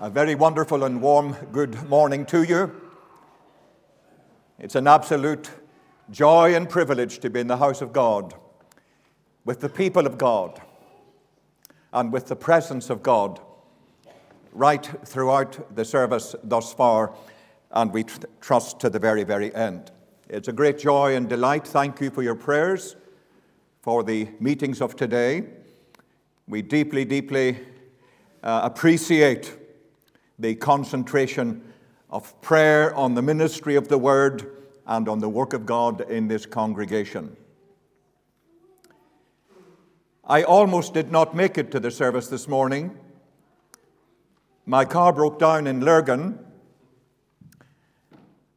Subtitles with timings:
[0.00, 2.70] A very wonderful and warm good morning to you.
[4.60, 5.50] It's an absolute
[6.08, 8.32] joy and privilege to be in the house of God,
[9.44, 10.62] with the people of God,
[11.92, 13.40] and with the presence of God
[14.52, 17.12] right throughout the service thus far,
[17.72, 19.90] and we tr- trust to the very, very end.
[20.28, 21.66] It's a great joy and delight.
[21.66, 22.94] Thank you for your prayers
[23.82, 25.46] for the meetings of today.
[26.46, 27.58] We deeply, deeply
[28.44, 29.56] uh, appreciate
[30.38, 31.62] the concentration
[32.10, 34.50] of prayer on the ministry of the Word
[34.86, 37.36] and on the work of God in this congregation.
[40.24, 42.96] I almost did not make it to the service this morning.
[44.66, 46.38] My car broke down in Lurgan,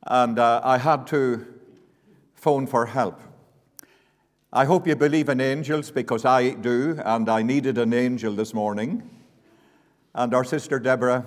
[0.03, 1.45] and uh, I had to
[2.35, 3.21] phone for help.
[4.51, 8.53] I hope you believe in angels because I do, and I needed an angel this
[8.53, 9.09] morning.
[10.13, 11.25] And our sister Deborah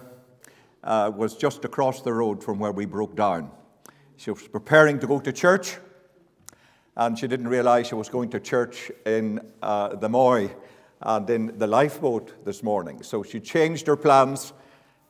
[0.85, 3.51] uh, was just across the road from where we broke down.
[4.17, 5.79] She was preparing to go to church,
[6.97, 10.55] and she didn't realize she was going to church in uh, the Moy
[11.01, 13.03] and in the lifeboat this morning.
[13.03, 14.53] So she changed her plans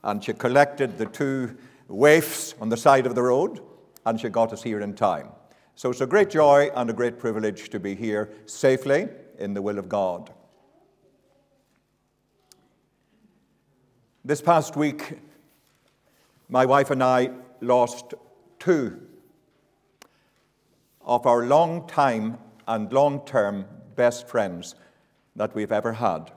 [0.02, 1.56] and she collected the two
[1.88, 3.60] waifs on the side of the road
[4.06, 5.28] and she got us here in time.
[5.76, 9.08] So it's a great joy and a great privilege to be here safely
[9.38, 10.32] in the will of God.
[14.24, 15.18] This past week,
[16.54, 18.14] my wife and I lost
[18.60, 19.00] two
[21.00, 22.38] of our long time
[22.68, 23.64] and long term
[23.96, 24.76] best friends
[25.34, 26.30] that we've ever had.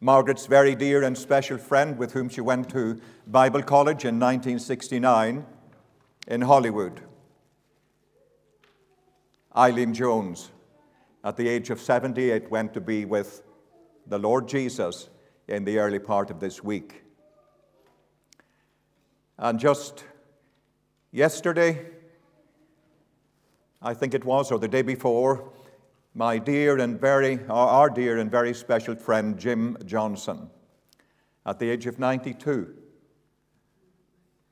[0.00, 5.44] Margaret's very dear and special friend, with whom she went to Bible college in 1969
[6.26, 7.02] in Hollywood,
[9.54, 10.52] Eileen Jones,
[11.22, 13.42] at the age of 78, went to be with
[14.06, 15.10] the Lord Jesus
[15.48, 17.04] in the early part of this week.
[19.38, 20.04] And just
[21.12, 21.86] yesterday,
[23.80, 25.52] I think it was, or the day before,
[26.14, 30.50] my dear and very, our dear and very special friend Jim Johnson,
[31.46, 32.74] at the age of 92,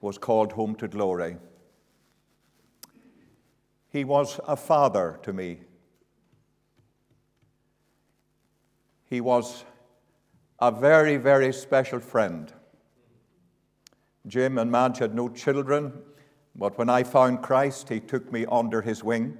[0.01, 1.37] was called home to glory.
[3.89, 5.61] He was a father to me.
[9.11, 9.65] He was
[10.61, 12.53] a very, very special friend.
[14.27, 15.93] Jim and Madge had no children,
[16.55, 19.39] but when I found Christ, he took me under his wing.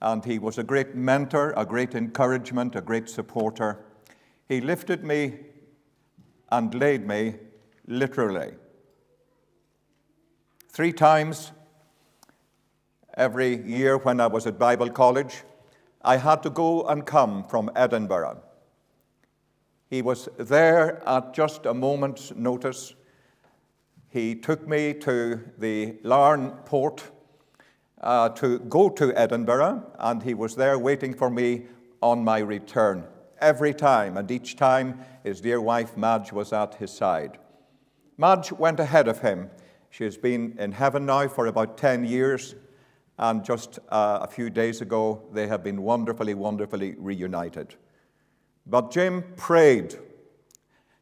[0.00, 3.84] And he was a great mentor, a great encouragement, a great supporter.
[4.48, 5.40] He lifted me
[6.50, 7.34] and laid me
[7.86, 8.54] literally.
[10.68, 11.52] Three times
[13.14, 15.42] every year when I was at Bible college,
[16.02, 18.42] I had to go and come from Edinburgh.
[19.90, 22.94] He was there at just a moment's notice.
[24.10, 27.10] He took me to the Larne port
[28.00, 31.66] uh, to go to Edinburgh, and he was there waiting for me
[32.00, 33.04] on my return
[33.40, 37.38] every time, and each time his dear wife Madge was at his side.
[38.16, 39.50] Madge went ahead of him.
[39.90, 42.54] She has been in heaven now for about 10 years,
[43.18, 47.74] and just uh, a few days ago, they have been wonderfully, wonderfully reunited.
[48.66, 49.96] But Jim prayed,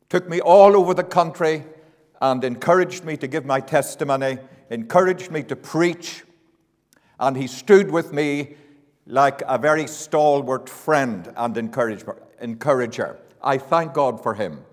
[0.09, 1.65] took me all over the country,
[2.21, 4.39] and encouraged me to give my testimony,
[4.71, 6.25] encouraged me to preach,
[7.19, 8.57] and he stood with me
[9.07, 13.19] like a very stalwart friend and encourager.
[13.43, 14.65] I thank God for him.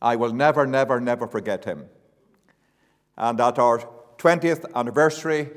[0.00, 1.86] I will never, never, never forget him.
[3.16, 3.80] And at our
[4.18, 5.50] 20th anniversary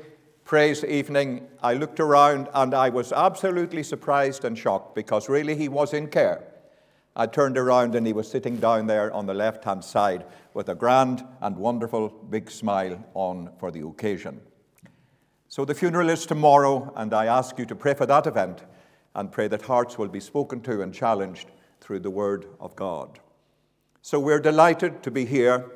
[0.44, 5.68] praise evening, I looked around and I was absolutely surprised and shocked because really he
[5.68, 6.44] was in care.
[7.16, 10.68] I turned around and he was sitting down there on the left hand side with
[10.68, 14.40] a grand and wonderful big smile on for the occasion.
[15.48, 18.64] So the funeral is tomorrow, and I ask you to pray for that event
[19.14, 21.50] and pray that hearts will be spoken to and challenged
[21.80, 23.18] through the Word of God.
[24.00, 25.70] So we're delighted to be here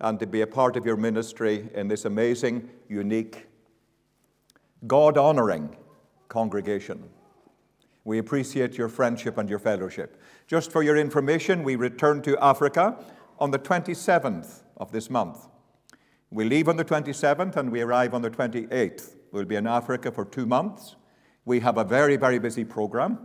[0.00, 3.46] and to be a part of your ministry in this amazing, unique,
[4.86, 5.76] God honoring
[6.28, 7.08] congregation.
[8.04, 10.20] We appreciate your friendship and your fellowship.
[10.48, 12.96] Just for your information, we return to Africa
[13.42, 15.48] on the 27th of this month.
[16.30, 19.16] We leave on the 27th and we arrive on the 28th.
[19.32, 20.94] We'll be in Africa for two months.
[21.44, 23.18] We have a very, very busy program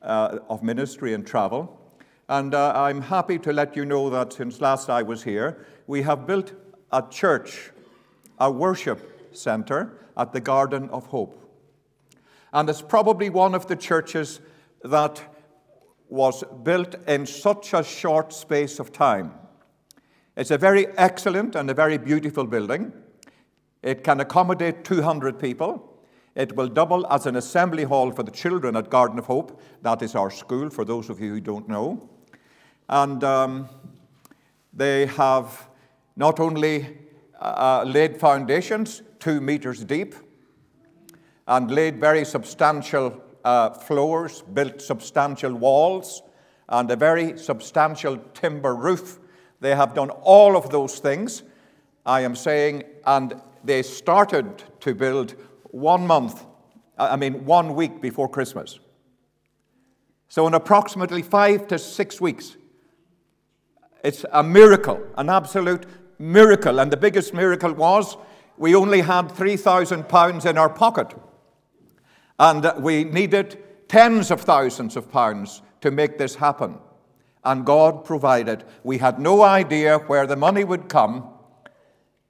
[0.00, 1.80] uh, of ministry and travel.
[2.28, 6.02] And uh, I'm happy to let you know that since last I was here, we
[6.02, 6.52] have built
[6.92, 7.72] a church,
[8.38, 11.40] a worship center at the Garden of Hope.
[12.52, 14.38] And it's probably one of the churches
[14.84, 15.33] that
[16.08, 19.32] was built in such a short space of time.
[20.36, 22.92] It's a very excellent and a very beautiful building.
[23.82, 26.00] It can accommodate 200 people.
[26.34, 29.60] It will double as an assembly hall for the children at Garden of Hope.
[29.82, 32.10] That is our school, for those of you who don't know.
[32.88, 33.68] And um,
[34.72, 35.68] they have
[36.16, 36.98] not only
[37.40, 40.14] uh, laid foundations two meters deep
[41.46, 46.22] and laid very substantial uh, floors, built substantial walls,
[46.68, 49.18] and a very substantial timber roof.
[49.60, 51.42] They have done all of those things,
[52.06, 55.34] I am saying, and they started to build
[55.70, 56.44] one month,
[56.98, 58.78] I mean, one week before Christmas.
[60.28, 62.56] So, in approximately five to six weeks,
[64.02, 65.86] it's a miracle, an absolute
[66.18, 66.78] miracle.
[66.78, 68.16] And the biggest miracle was
[68.56, 71.14] we only had £3,000 in our pocket.
[72.38, 76.78] And we needed tens of thousands of pounds to make this happen.
[77.44, 78.64] And God provided.
[78.82, 81.28] We had no idea where the money would come,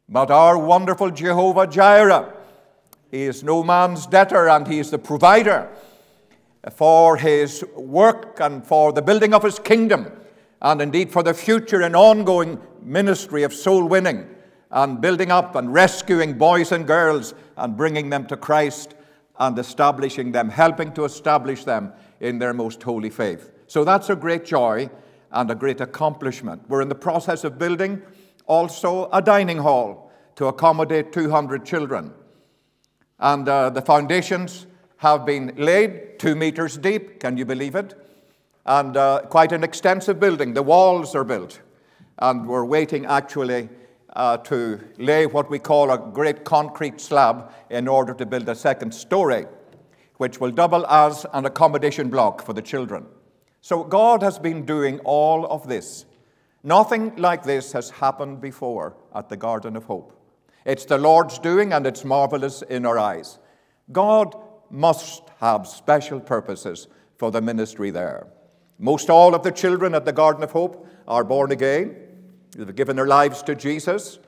[0.09, 2.33] but our wonderful Jehovah Jireh
[3.15, 5.69] he is no man's debtor and he is the provider
[6.73, 10.11] for his work and for the building of his kingdom,
[10.61, 14.29] and indeed for the future and ongoing ministry of soul winning
[14.73, 18.95] and building up and rescuing boys and girls and bringing them to Christ
[19.39, 23.51] and establishing them, helping to establish them in their most holy faith.
[23.67, 24.91] So that's a great joy
[25.33, 26.63] and a great accomplishment.
[26.69, 28.03] We're in the process of building
[28.47, 32.13] also a dining hall to accommodate 200 children.
[33.19, 34.67] And uh, the foundations
[34.99, 37.21] have been laid two meters deep.
[37.21, 37.95] Can you believe it?
[38.67, 40.55] And uh, quite an extensive building.
[40.55, 41.61] The walls are built.
[42.19, 43.69] And we're waiting actually
[44.15, 48.55] uh, to lay what we call a great concrete slab in order to build a
[48.55, 49.47] second story,
[50.19, 53.07] which will double as an accommodation block for the children.
[53.61, 56.05] So God has been doing all of this.
[56.63, 60.13] Nothing like this has happened before at the Garden of Hope.
[60.65, 63.39] It's the Lord's doing, and it's marvelous in our eyes.
[63.93, 64.35] God
[64.71, 68.27] must have special purposes for the ministry there.
[68.79, 71.97] Most all of the children at the Garden of Hope are born again.
[72.55, 74.19] They've given their lives to Jesus.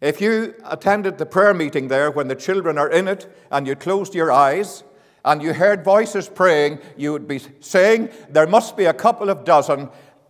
[0.00, 3.74] If you attended the prayer meeting there when the children are in it and you
[3.74, 4.84] closed your eyes
[5.24, 9.44] and you heard voices praying, you would be saying, There must be a couple of
[9.44, 9.88] dozen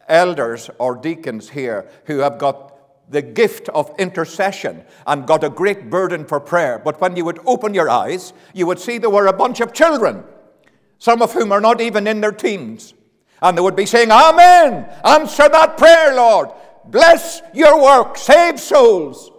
[0.08, 2.72] elders or deacons here who have got
[3.10, 6.78] the gift of intercession and got a great burden for prayer.
[6.78, 9.72] But when you would open your eyes, you would see there were a bunch of
[9.72, 10.24] children,
[10.98, 12.94] some of whom are not even in their teens.
[13.42, 14.88] And they would be saying, Amen.
[15.04, 16.50] Answer that prayer, Lord.
[16.88, 18.16] Bless your work.
[18.16, 19.30] Save souls.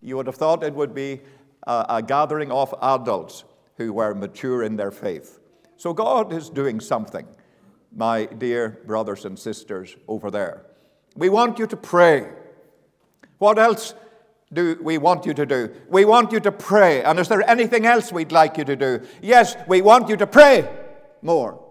[0.00, 1.20] You would have thought it would be
[1.66, 3.44] a, a gathering of adults
[3.76, 5.40] who were mature in their faith.
[5.76, 7.26] So God is doing something,
[7.94, 10.66] my dear brothers and sisters over there.
[11.16, 12.28] We want you to pray.
[13.38, 13.94] What else
[14.52, 15.74] do we want you to do?
[15.88, 17.02] We want you to pray.
[17.02, 19.00] And is there anything else we'd like you to do?
[19.22, 20.68] Yes, we want you to pray
[21.22, 21.62] more.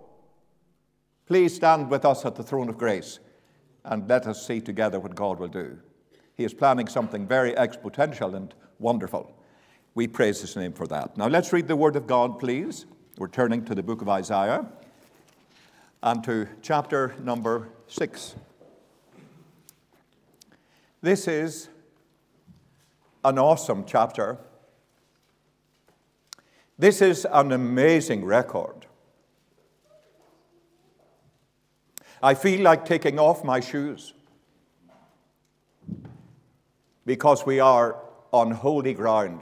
[1.26, 3.20] Please stand with us at the throne of grace
[3.86, 5.78] and let us see together what God will do.
[6.36, 9.36] He is planning something very exponential and wonderful.
[9.96, 11.18] We praise His name for that.
[11.18, 12.86] Now let's read the Word of God, please.
[13.18, 14.66] We're turning to the book of Isaiah
[16.02, 18.36] and to chapter number 6.
[21.02, 21.70] This is
[23.24, 24.38] an awesome chapter.
[26.78, 28.79] This is an amazing record.
[32.22, 34.14] I feel like taking off my shoes
[37.06, 39.42] because we are on holy ground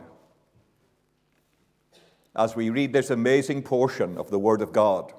[2.36, 5.12] as we read this amazing portion of the Word of God.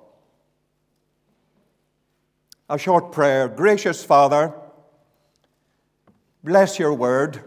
[2.70, 3.48] A short prayer.
[3.48, 4.54] Gracious Father,
[6.44, 7.42] Bless your word.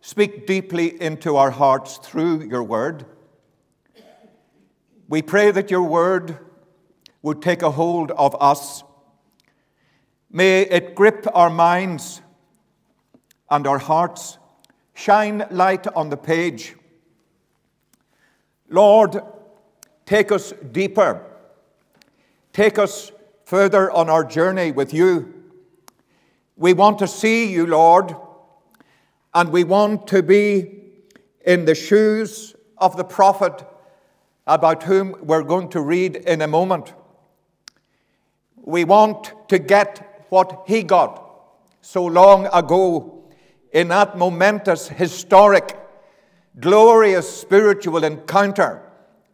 [0.00, 3.04] Speak deeply into our hearts through your word.
[5.08, 6.38] We pray that your word
[7.22, 8.82] would take a hold of us.
[10.30, 12.22] May it grip our minds
[13.50, 14.38] and our hearts,
[14.94, 16.74] shine light on the page.
[18.68, 19.20] Lord,
[20.04, 21.24] take us deeper.
[22.52, 23.12] Take us
[23.44, 25.34] further on our journey with you.
[26.56, 28.14] We want to see you, Lord,
[29.32, 30.82] and we want to be
[31.46, 33.64] in the shoes of the prophet
[34.46, 36.92] about whom we're going to read in a moment.
[38.68, 41.24] We want to get what he got
[41.80, 43.24] so long ago
[43.72, 45.74] in that momentous, historic,
[46.60, 48.82] glorious spiritual encounter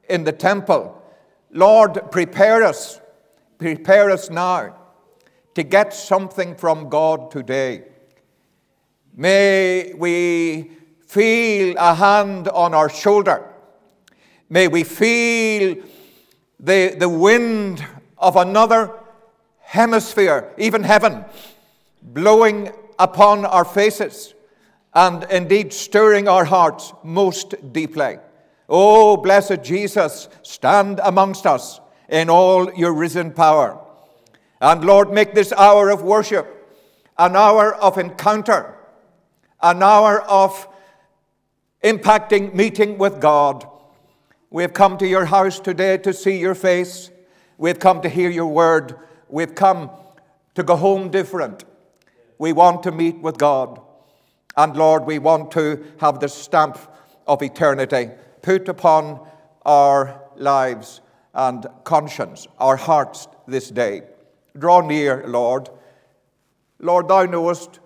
[0.09, 1.03] in the temple,
[1.51, 3.01] Lord, prepare us,
[3.59, 4.77] prepare us now
[5.57, 7.87] to get something from God today.
[9.17, 10.71] May we
[11.09, 13.53] feel a hand on our shoulder.
[14.49, 15.83] May we feel
[16.61, 17.85] the, the wind
[18.17, 19.01] of another
[19.65, 21.25] hemisphere, even heaven,
[22.03, 24.35] blowing upon our faces
[24.95, 28.19] and indeed stirring our hearts most deeply.
[28.69, 33.81] Oh, blessed Jesus, stand amongst us in all your risen power.
[34.61, 36.51] And Lord, make this hour of worship
[37.17, 38.75] an hour of encounter,
[39.63, 40.67] an hour of
[41.83, 43.65] impacting meeting with God.
[44.51, 47.11] We have come to your house today to see your face.
[47.57, 48.97] We have come to hear your word.
[49.29, 49.91] We've come
[50.55, 51.65] to go home different.
[52.39, 53.81] We want to meet with God.
[54.57, 56.79] And Lord, we want to have the stamp
[57.27, 58.11] of eternity
[58.43, 59.27] put upon
[59.65, 61.01] our lives
[61.33, 64.03] and conscience, our hearts this day.
[64.57, 65.69] Draw near, Lord.
[66.79, 67.81] Lord, thou knowest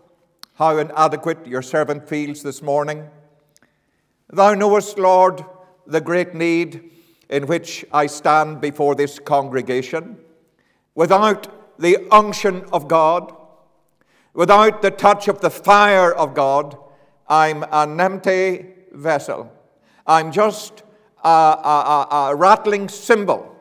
[0.55, 3.09] how inadequate your servant feels this morning.
[4.31, 5.45] Thou knowest, Lord,
[5.87, 6.91] the great need
[7.31, 10.19] in which I stand before this congregation.
[10.99, 13.33] Without the unction of God,
[14.35, 16.77] without the touch of the fire of God,
[17.29, 19.49] I'm an empty vessel.
[20.09, 20.83] I'm just
[21.23, 23.55] a, a, a, a rattling cymbal.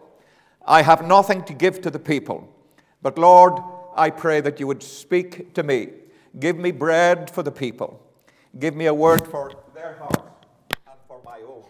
[0.65, 2.51] I have nothing to give to the people.
[3.03, 3.62] But Lord,
[3.96, 5.89] I pray that you would speak to me.
[6.39, 8.01] Give me bread for the people.
[8.58, 10.17] Give me a word for their hearts
[10.88, 11.62] and for my own.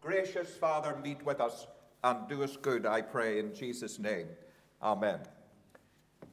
[0.00, 1.66] Gracious Father, meet with us
[2.04, 4.28] and do us good, I pray, in Jesus' name.
[4.82, 5.20] Amen.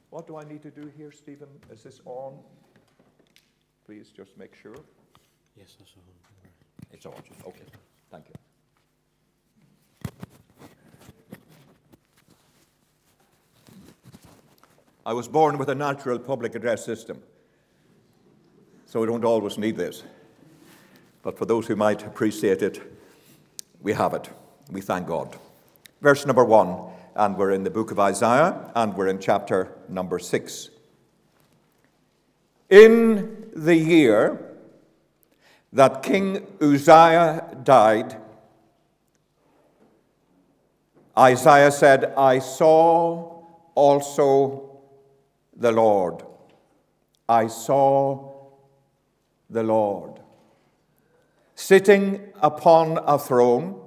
[0.10, 1.48] What do I need to do here, Stephen?
[1.72, 2.38] Is this on?
[3.86, 4.76] Please just make sure.
[5.58, 6.04] Yes, that's on.
[6.92, 7.14] It's on.
[7.48, 7.64] Okay.
[8.12, 8.36] Thank you.
[15.06, 17.22] I was born with a natural public address system,
[18.86, 20.04] so we don't always need this.
[21.24, 22.82] But for those who might appreciate it,
[23.82, 24.30] we have it.
[24.72, 25.36] We thank God.
[26.02, 30.20] Verse number one, and we're in the book of Isaiah, and we're in chapter number
[30.20, 30.70] six.
[32.70, 34.58] In the year
[35.72, 38.18] that King Uzziah died,
[41.18, 43.44] Isaiah said, I saw
[43.76, 44.80] also
[45.56, 46.24] the Lord.
[47.30, 48.34] I saw
[49.50, 50.20] the Lord
[51.56, 53.80] sitting upon a throne,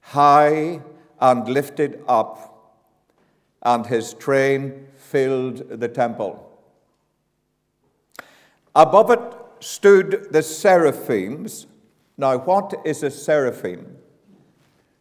[0.00, 0.80] high
[1.20, 2.76] and lifted up,
[3.62, 6.44] and his train filled the temple.
[8.74, 11.66] Above it stood the seraphims.
[12.16, 13.96] Now, what is a seraphim?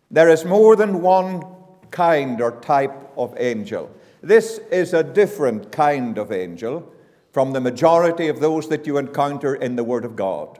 [0.09, 1.43] There is more than one
[1.91, 3.91] kind or type of angel.
[4.21, 6.91] This is a different kind of angel
[7.31, 10.59] from the majority of those that you encounter in the Word of God.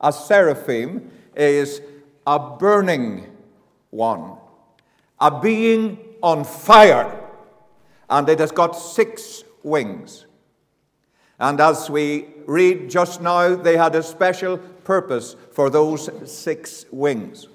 [0.00, 1.82] A seraphim is
[2.26, 3.26] a burning
[3.90, 4.38] one,
[5.24, 7.18] a being on fire,
[8.10, 10.26] and it has got six wings.
[11.40, 17.48] And as we read just now, they had a special purpose for those six wings.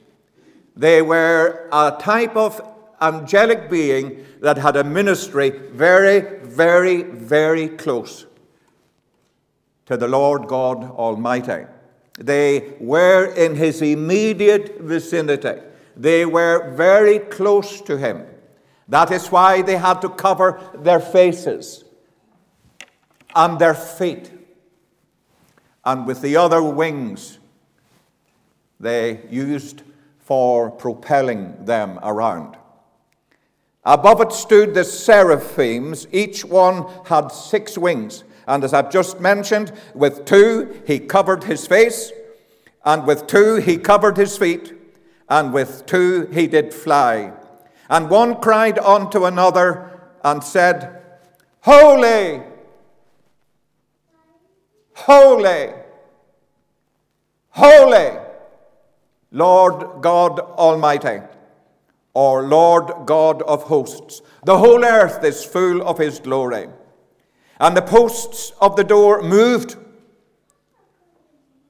[0.76, 2.60] They were a type of
[3.00, 8.26] angelic being that had a ministry very, very, very close
[9.86, 11.66] to the Lord God Almighty.
[12.18, 15.69] They were in his immediate vicinity.
[16.00, 18.26] They were very close to him.
[18.88, 21.84] That is why they had to cover their faces
[23.36, 24.32] and their feet.
[25.84, 27.38] And with the other wings,
[28.80, 29.84] they used
[30.20, 32.56] for propelling them around.
[33.84, 36.08] Above it stood the seraphims.
[36.14, 38.24] Each one had six wings.
[38.48, 42.14] And as I've just mentioned, with two he covered his face,
[42.86, 44.79] and with two he covered his feet,
[45.30, 47.32] and with two he did fly.
[47.90, 51.02] And one cried unto another and said,
[51.62, 52.42] Holy,
[54.94, 55.70] holy,
[57.50, 58.18] holy,
[59.32, 61.22] Lord God Almighty,
[62.14, 64.22] or Lord God of hosts.
[64.46, 66.70] The whole earth is full of his glory.
[67.60, 69.76] And the posts of the door moved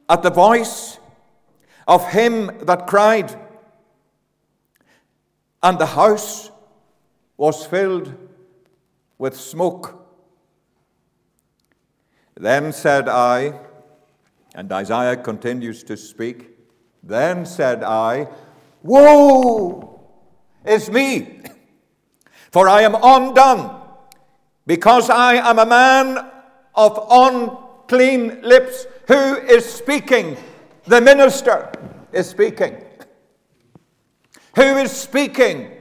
[0.07, 0.99] at the voice
[1.87, 3.35] of him that cried,
[5.61, 6.51] and the house
[7.37, 8.13] was filled
[9.17, 9.95] with smoke.
[12.35, 13.59] Then said I,
[14.55, 16.57] and Isaiah continues to speak,
[17.03, 18.27] then said I,
[18.83, 19.99] Woe!
[20.65, 21.41] is me,
[22.51, 23.81] for I am undone,
[24.65, 26.29] because I am a man
[26.75, 28.85] of unclean lips.
[29.07, 30.37] Who is speaking?
[30.85, 31.71] The minister
[32.13, 32.83] is speaking.
[34.55, 35.71] Who is speaking?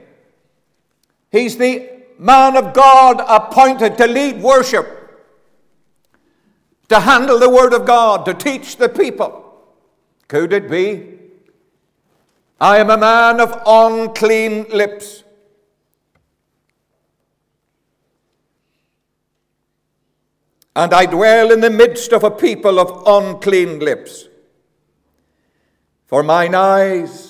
[1.31, 4.87] He's the man of God appointed to lead worship,
[6.89, 9.45] to handle the word of God, to teach the people.
[10.27, 11.17] Could it be?
[12.61, 15.23] I am a man of unclean lips.
[20.75, 24.27] And I dwell in the midst of a people of unclean lips.
[26.07, 27.28] For mine eyes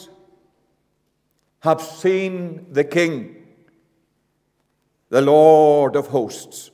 [1.62, 3.40] have seen the King
[5.10, 6.72] the Lord of hosts.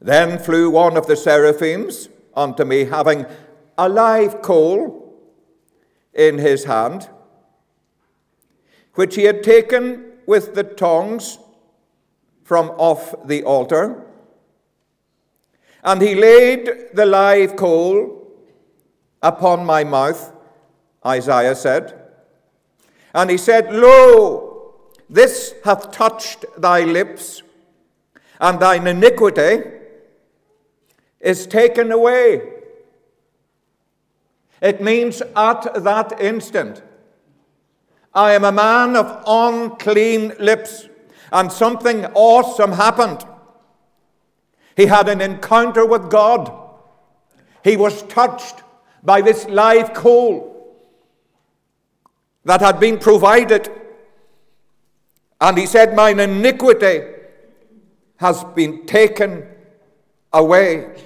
[0.00, 3.26] Then flew one of the seraphims unto me, having
[3.76, 5.12] a live coal
[6.14, 7.08] in his hand,
[8.94, 11.38] which he had taken with the tongs
[12.44, 14.04] from off the altar.
[15.82, 18.32] And he laid the live coal
[19.22, 20.32] upon my mouth,
[21.04, 21.97] Isaiah said.
[23.18, 24.74] And he said, Lo,
[25.10, 27.42] this hath touched thy lips,
[28.40, 29.64] and thine iniquity
[31.18, 32.48] is taken away.
[34.62, 36.80] It means at that instant,
[38.14, 40.88] I am a man of unclean lips,
[41.32, 43.24] and something awesome happened.
[44.76, 46.52] He had an encounter with God.
[47.64, 48.62] He was touched
[49.02, 50.47] by this live coal
[52.44, 53.70] that had been provided
[55.40, 57.02] and he said, Mine iniquity
[58.16, 59.46] has been taken
[60.32, 61.02] away.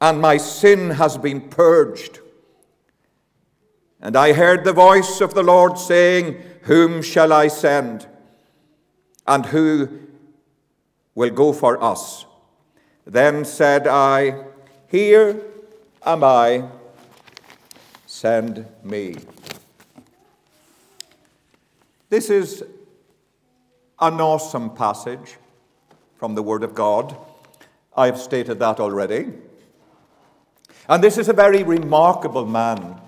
[0.00, 2.20] And my sin has been purged.
[4.00, 8.06] And I heard the voice of the Lord saying, Whom shall I send?
[9.26, 10.00] And who
[11.14, 12.24] will go for us?
[13.06, 14.44] Then said I,
[14.88, 15.42] Here
[16.04, 16.64] am I,
[18.06, 19.16] send me.
[22.08, 22.64] This is
[24.00, 25.36] an awesome passage
[26.16, 27.16] from the Word of God.
[27.96, 29.32] I have stated that already.
[30.88, 33.00] And this is a very remarkable man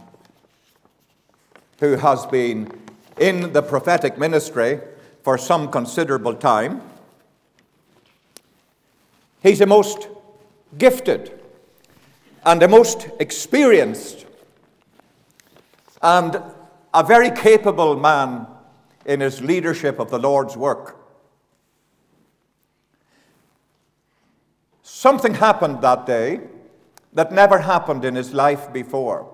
[1.81, 2.71] who has been
[3.19, 4.81] in the prophetic ministry
[5.23, 6.83] for some considerable time.
[9.43, 10.09] He's a most
[10.79, 11.42] gifted
[12.45, 14.27] and a most experienced
[16.03, 16.43] and
[16.93, 18.47] a very capable man
[19.07, 20.97] in his leadership of the Lord's work.
[24.83, 26.41] Something happened that day
[27.13, 29.29] that never happened in his life before.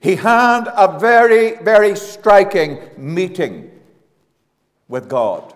[0.00, 3.70] He had a very, very striking meeting
[4.88, 5.54] with God.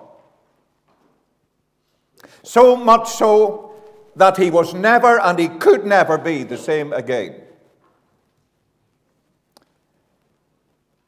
[2.42, 3.74] So much so
[4.16, 7.42] that he was never and he could never be the same again.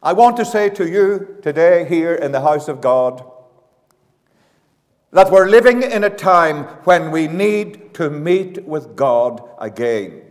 [0.03, 3.25] I want to say to you today, here in the house of God,
[5.11, 10.23] that we're living in a time when we need to meet with God again.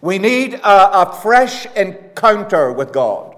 [0.00, 3.36] We need a, a, fresh encounter with God.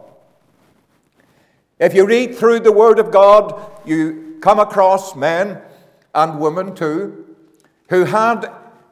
[1.79, 5.61] If you read through the Word of God, you come across men
[6.15, 7.26] and women too
[7.89, 8.51] who had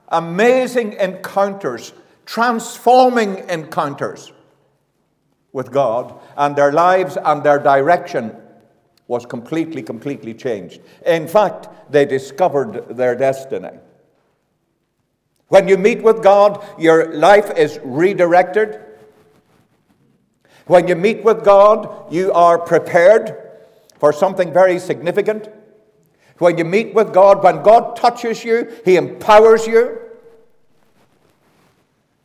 [0.09, 1.92] amazing encounters,
[2.26, 4.33] transforming encounters
[5.52, 8.37] with God, and their lives and their direction
[9.07, 10.80] was completely, completely changed.
[11.07, 13.78] In fact, they discovered their destiny.
[15.48, 18.80] When you meet with God, your life is redirected.
[20.66, 23.37] When you meet with God, you are prepared
[23.98, 25.48] for something very significant.
[26.38, 30.01] When you meet with God, when God touches you, He empowers you.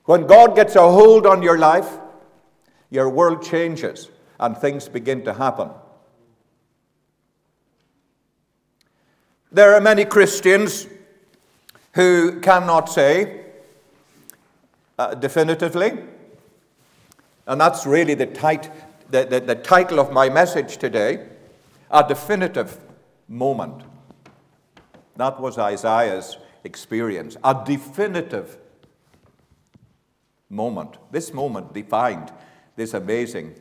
[0.06, 2.00] When God gets a hold on your life,
[2.90, 5.70] your world changes and things begin to happen.
[9.52, 10.88] There are many Christians
[11.94, 13.46] who cannot say
[14.98, 15.94] uh, definitively,
[17.48, 18.72] and that's really the, tit-
[19.10, 21.28] the, the, the title of my message today
[21.92, 22.78] a definitive
[23.28, 23.84] moment.
[25.20, 28.58] That was Isaiah's experience, a definitive
[30.50, 30.96] moment.
[31.12, 32.32] This moment defined
[32.78, 33.56] this amazing,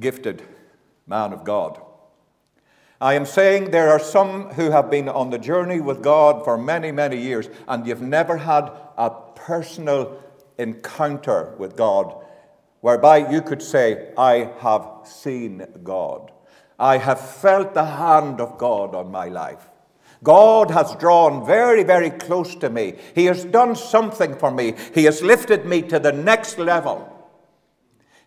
[0.00, 0.42] gifted
[1.06, 1.78] man of God.
[3.02, 6.56] I am saying there are some who have been on the journey with God for
[6.56, 10.22] many, many years, and you've never had a personal
[10.56, 12.16] encounter with God
[12.80, 16.32] whereby you could say, I have seen God.
[16.78, 19.68] I have felt the hand of God on my life.
[20.24, 22.94] God has drawn very, very close to me.
[23.14, 24.74] He has done something for me.
[24.94, 27.10] He has lifted me to the next level.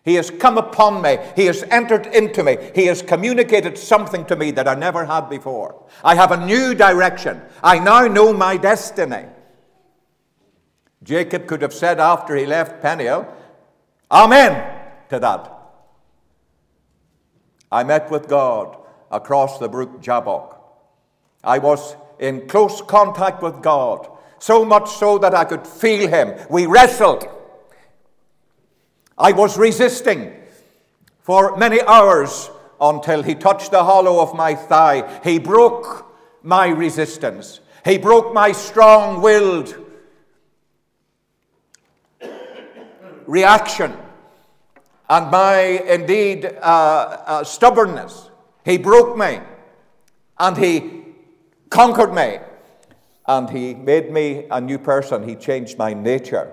[0.04, 1.18] He has come upon me.
[1.34, 2.56] He has entered into me.
[2.74, 5.84] He has communicated something to me that I never had before.
[6.04, 7.42] I have a new direction.
[7.62, 9.26] I now know my destiny.
[11.02, 13.26] Jacob could have said after he left Peniel,
[14.10, 14.80] Amen
[15.10, 15.52] to that.
[17.72, 18.78] I met with God
[19.10, 20.57] across the brook Jabbok.
[21.42, 26.34] I was in close contact with God, so much so that I could feel Him.
[26.50, 27.26] We wrestled.
[29.16, 30.32] I was resisting
[31.20, 35.20] for many hours until He touched the hollow of my thigh.
[35.22, 36.06] He broke
[36.42, 39.76] my resistance, He broke my strong willed
[43.28, 43.94] reaction
[45.08, 48.30] and my indeed uh, uh, stubbornness.
[48.64, 49.40] He broke me
[50.38, 50.97] and he
[51.70, 52.38] conquered me
[53.26, 55.28] and he made me a new person.
[55.28, 56.50] He changed my nature.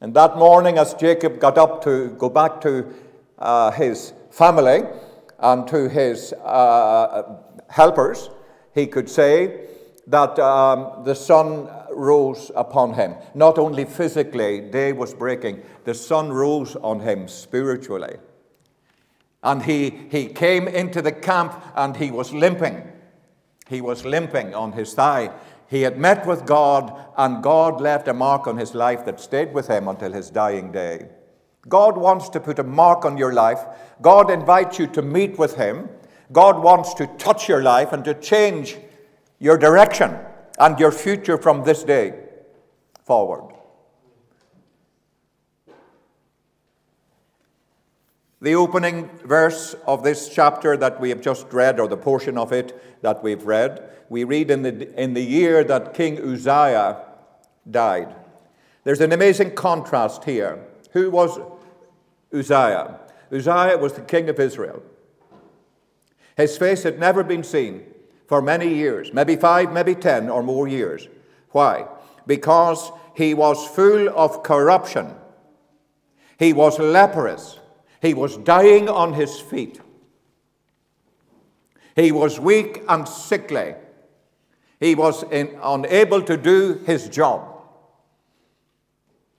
[0.00, 2.92] And that morning, as Jacob got up to go back to
[3.38, 4.82] uh, his family
[5.38, 7.36] and to his uh,
[7.68, 8.28] helpers,
[8.74, 9.68] he could say
[10.08, 13.14] that um, the sun rose upon him.
[13.34, 18.16] Not only physically, day was breaking, the sun rose on him spiritually.
[19.44, 22.82] And he, he came into the camp and he was limping.
[23.72, 25.30] He was limping on his thigh.
[25.66, 29.54] He had met with God, and God left a mark on his life that stayed
[29.54, 31.08] with him until his dying day.
[31.68, 33.60] God wants to put a mark on your life.
[34.02, 35.88] God invites you to meet with him.
[36.32, 38.76] God wants to touch your life and to change
[39.38, 40.18] your direction
[40.58, 42.12] and your future from this day
[43.06, 43.51] forward.
[48.42, 52.52] The opening verse of this chapter that we have just read, or the portion of
[52.52, 56.96] it that we've read, we read in the, in the year that King Uzziah
[57.70, 58.12] died.
[58.82, 60.58] There's an amazing contrast here.
[60.90, 61.38] Who was
[62.34, 62.98] Uzziah?
[63.30, 64.82] Uzziah was the king of Israel.
[66.36, 67.84] His face had never been seen
[68.26, 71.06] for many years, maybe five, maybe ten or more years.
[71.50, 71.86] Why?
[72.26, 75.14] Because he was full of corruption.
[76.40, 77.60] He was leprous.
[78.02, 79.80] He was dying on his feet.
[81.96, 83.74] He was weak and sickly.
[84.78, 87.48] He was in, unable to do his job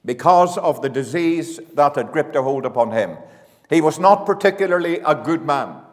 [0.04, 3.18] because of the disease that had gripped a hold upon him.
[3.70, 5.84] He was not particularly a good man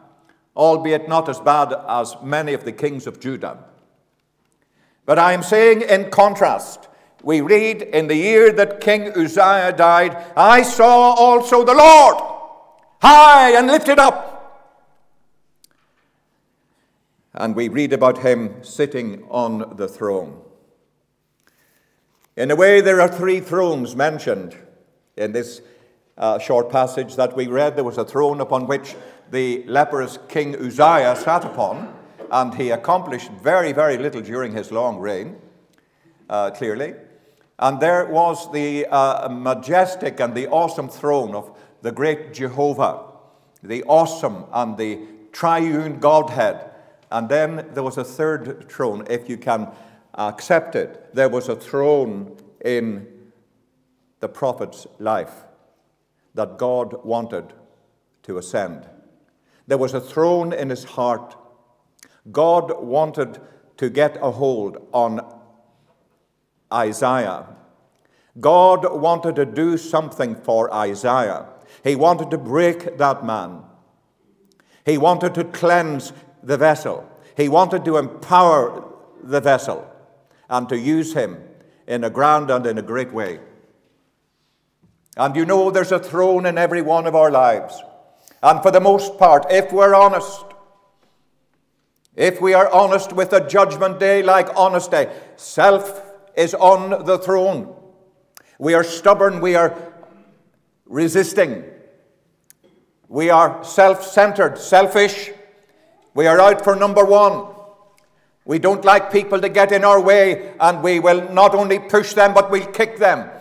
[0.55, 3.57] albeit not as bad as many of the kings of Judah.
[5.05, 6.87] But I am saying, in contrast,
[7.23, 12.30] we read in the year that King Uzziah died, I saw also the Lord
[13.01, 14.27] high and lifted up.
[17.33, 20.41] And we read about him sitting on the throne.
[22.35, 24.55] In a way, there are three thrones mentioned
[25.17, 25.61] in this
[26.17, 27.75] uh, short passage that we read.
[27.75, 28.95] There was a throne upon which
[29.31, 31.93] the leprous King Uzziah sat upon,
[32.31, 35.37] and he accomplished very, very little during his long reign,
[36.29, 36.95] uh, clearly.
[37.59, 43.03] And there was the uh, majestic and the awesome throne of the great Jehovah,
[43.63, 44.99] the awesome and the
[45.31, 46.71] triune Godhead.
[47.11, 49.69] And then there was a third throne, if you can
[50.15, 51.13] accept it.
[51.13, 53.07] There was a throne in
[54.19, 55.33] the prophet's life
[56.35, 57.53] that God wanted
[58.23, 58.87] to ascend.
[59.67, 61.35] There was a throne in his heart.
[62.31, 63.39] God wanted
[63.77, 65.25] to get a hold on
[66.71, 67.47] Isaiah.
[68.39, 71.47] God wanted to do something for Isaiah.
[71.83, 73.63] He wanted to break that man.
[74.85, 77.07] He wanted to cleanse the vessel.
[77.35, 78.87] He wanted to empower
[79.23, 79.87] the vessel
[80.49, 81.43] and to use him
[81.87, 83.39] in a grand and in a great way.
[85.17, 87.81] And you know, there's a throne in every one of our lives.
[88.41, 90.45] And for the most part, if we're honest,
[92.15, 96.01] if we are honest with a judgment day like honesty, self
[96.35, 97.75] is on the throne.
[98.61, 99.75] We are stubborn, we are
[100.85, 101.63] resisting,
[103.07, 105.31] we are self centered, selfish,
[106.13, 107.55] we are out for number one.
[108.45, 112.13] We don't like people to get in our way, and we will not only push
[112.13, 113.31] them, but we'll kick them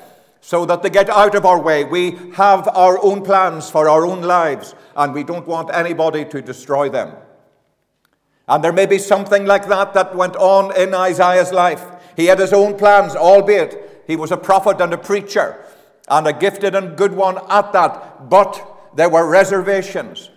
[0.40, 1.84] so that they get out of our way.
[1.84, 6.40] We have our own plans for our own lives, and we don't want anybody to
[6.40, 7.14] destroy them.
[8.48, 11.84] And there may be something like that that went on in Isaiah's life.
[12.16, 15.64] He had his own plans, albeit he was a prophet and a preacher,
[16.08, 20.30] and a gifted and good one at that, but there were reservations.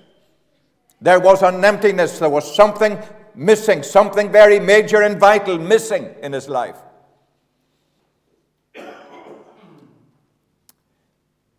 [1.01, 2.99] There was an emptiness, there was something
[3.35, 6.77] missing, something very major and vital missing in his life.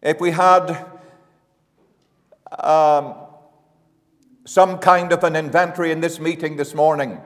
[0.01, 0.87] If we had
[2.59, 3.15] um,
[4.45, 7.21] some kind of an inventory in this meeting this morning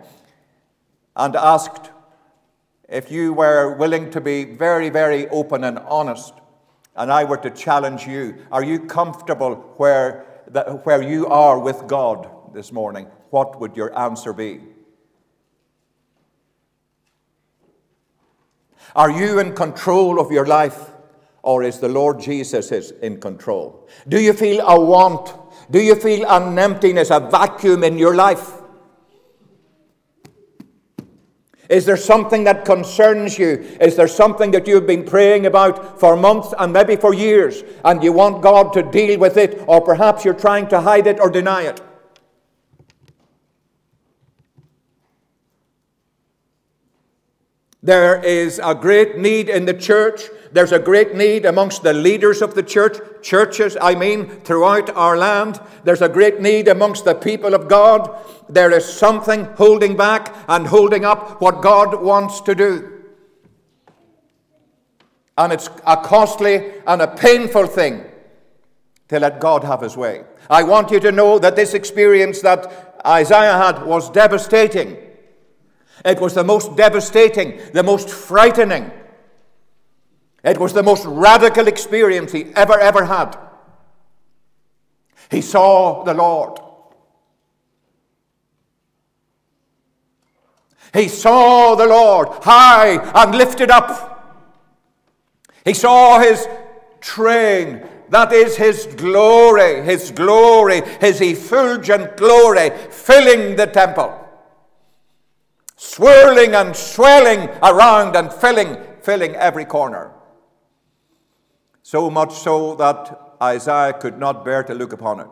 [1.16, 1.90] and asked
[2.88, 6.32] if you were willing to be very, very open and honest,
[6.96, 11.86] and I were to challenge you, are you comfortable where, that, where you are with
[11.86, 13.06] God this morning?
[13.30, 14.60] What would your answer be?
[18.96, 20.90] Are you in control of your life,
[21.42, 23.86] or is the Lord Jesus is in control?
[24.08, 25.30] Do you feel a want?
[25.70, 28.57] Do you feel an emptiness, a vacuum in your life?
[31.68, 33.66] Is there something that concerns you?
[33.80, 38.02] Is there something that you've been praying about for months and maybe for years and
[38.02, 41.28] you want God to deal with it, or perhaps you're trying to hide it or
[41.30, 41.80] deny it?
[47.88, 50.24] There is a great need in the church.
[50.52, 55.16] There's a great need amongst the leaders of the church, churches, I mean, throughout our
[55.16, 55.58] land.
[55.84, 58.14] There's a great need amongst the people of God.
[58.46, 63.04] There is something holding back and holding up what God wants to do.
[65.38, 68.04] And it's a costly and a painful thing
[69.08, 70.24] to let God have his way.
[70.50, 75.07] I want you to know that this experience that Isaiah had was devastating.
[76.04, 78.90] It was the most devastating, the most frightening.
[80.44, 83.36] It was the most radical experience he ever, ever had.
[85.30, 86.60] He saw the Lord.
[90.94, 94.14] He saw the Lord high and lifted up.
[95.64, 96.46] He saw his
[97.00, 104.27] train, that is his glory, his glory, his effulgent glory filling the temple
[105.78, 110.10] swirling and swelling around and filling, filling every corner.
[111.82, 115.28] So much so that Isaiah could not bear to look upon it.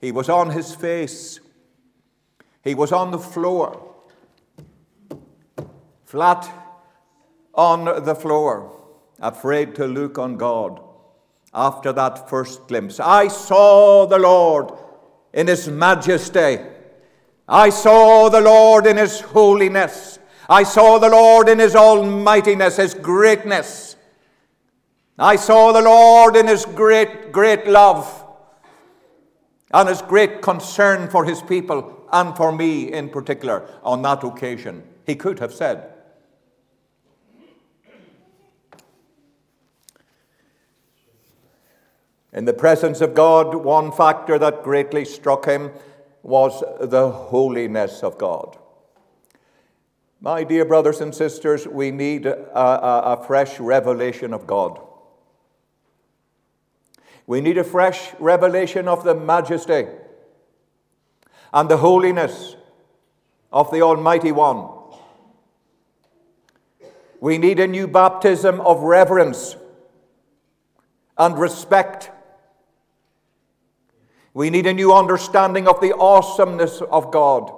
[0.00, 1.40] He was on his face,
[2.62, 3.94] he was on the floor,
[6.04, 6.48] flat
[7.54, 8.70] on the floor,
[9.18, 10.80] afraid to look on God
[11.52, 13.00] after that first glimpse.
[13.00, 14.70] I saw the Lord
[15.32, 16.58] in his majesty
[17.48, 20.18] I saw the Lord in his holiness.
[20.48, 23.96] I saw the Lord in his almightiness, his greatness.
[25.18, 28.24] I saw the Lord in his great, great love
[29.72, 34.82] and his great concern for his people and for me in particular on that occasion.
[35.06, 35.90] He could have said,
[42.32, 45.70] In the presence of God, one factor that greatly struck him
[46.24, 48.56] was the holiness of God.
[50.22, 54.80] My dear brothers and sisters, we need a, a, a, fresh revelation of God.
[57.26, 59.86] We need a fresh revelation of the majesty
[61.52, 62.56] and the holiness
[63.52, 64.70] of the Almighty One.
[67.20, 69.56] We need a new baptism of reverence
[71.18, 72.10] and respect
[74.34, 77.52] we need a new understanding of the awesomeness of God.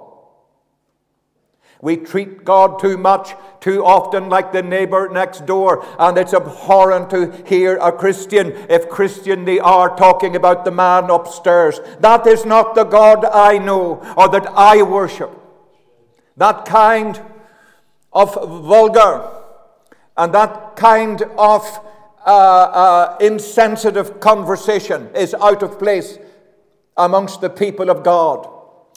[1.81, 7.09] We treat God too much, too often like the neighbor next door, and it's abhorrent
[7.11, 11.79] to hear a Christian, if Christian they are, talking about the man upstairs.
[11.99, 15.31] That is not the God I know or that I worship.
[16.35, 17.19] That kind
[18.13, 19.29] of vulgar
[20.15, 21.63] and that kind of
[22.25, 26.17] uh, uh, insensitive conversation is out of place
[26.97, 28.47] amongst the people of God.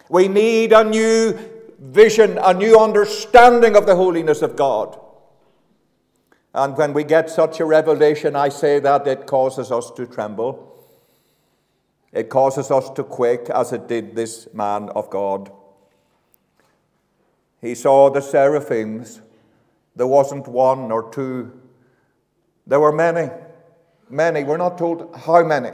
[0.08, 1.38] We need a new
[1.78, 4.98] vision, a new understanding of the holiness of God.
[6.54, 10.66] And when we get such a revelation, I say that it causes us to tremble.
[12.12, 15.52] It causes us to quake, as it did this man of God.
[17.60, 19.20] He saw the seraphims.
[19.94, 21.52] There wasn't one or two,
[22.66, 23.30] there were many.
[24.08, 24.42] Many.
[24.42, 25.70] We're not told how many,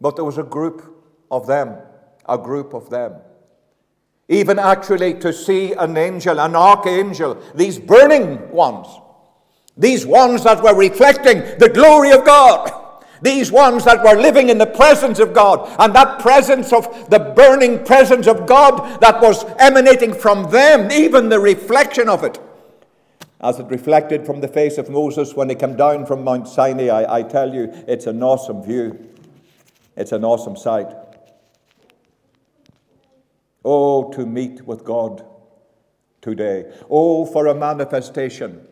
[0.00, 0.93] but there was a group
[1.30, 1.76] of them,
[2.28, 3.14] a group of them.
[4.28, 8.86] Even actually to see an angel, an archangel, these burning ones,
[9.76, 12.72] these ones that were reflecting the glory of God,
[13.20, 17.18] these ones that were living in the presence of God, and that presence of the
[17.18, 22.38] burning presence of God that was emanating from them, even the reflection of it.
[23.44, 26.88] as it reflected from the face of Moses when he came down from Mount Sinai.
[26.88, 28.98] I, I tell you, it's an awesome view.
[29.96, 30.88] It's an awesome sight.
[33.64, 35.24] Oh, to meet with God
[36.20, 36.70] today.
[36.90, 38.66] Oh, for a manifestation.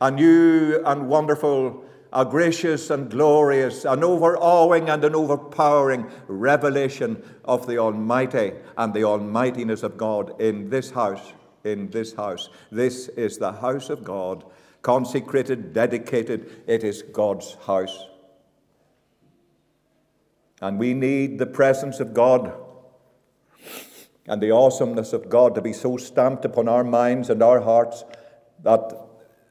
[0.00, 7.66] A new and wonderful, a gracious and glorious, an overawing and an overpowering revelation of
[7.66, 11.32] the Almighty and the Almightiness of God in this house.
[11.64, 12.48] In this house.
[12.70, 14.44] This is the house of God,
[14.80, 16.62] consecrated, dedicated.
[16.66, 18.06] It is God's house.
[20.62, 22.54] And we need the presence of God
[24.26, 28.04] and the awesomeness of God to be so stamped upon our minds and our hearts
[28.62, 28.92] that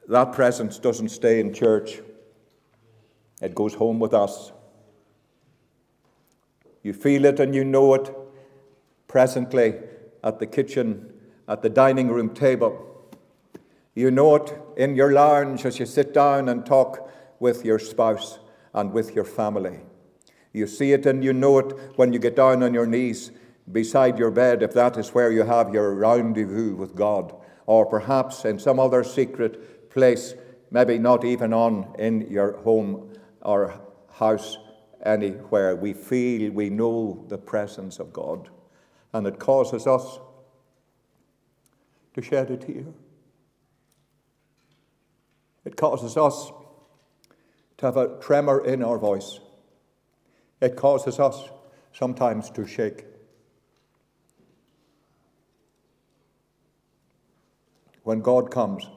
[0.08, 2.00] that presence doesn't stay in church,
[3.40, 4.52] it goes home with us.
[6.82, 8.10] You feel it and you know it
[9.06, 9.74] presently
[10.24, 11.12] at the kitchen,
[11.46, 12.86] at the dining room table.
[13.94, 18.38] You know it in your lounge as you sit down and talk with your spouse
[18.74, 19.80] and with your family.
[20.52, 23.30] You see it and you know it when you get down on your knees
[23.72, 27.34] beside your bed, if that is where you have your rendezvous with God,
[27.66, 30.34] or perhaps in some other secret place,
[30.70, 33.80] maybe not even on in your home or
[34.12, 34.58] house
[35.04, 35.76] anywhere.
[35.76, 38.48] We feel, we know the presence of God,
[39.12, 40.18] and it causes us
[42.14, 42.84] to shed a tear.
[45.64, 46.52] It causes us
[47.78, 49.40] to have a tremor in our voice.
[50.60, 51.48] It causes us
[51.92, 53.04] sometimes to shake.
[58.10, 58.88] When God comes,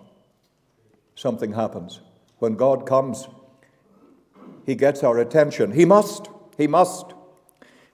[1.14, 2.02] something happens.
[2.40, 3.28] When God comes,
[4.66, 5.72] He gets our attention.
[5.72, 6.30] He must.
[6.58, 7.14] He must.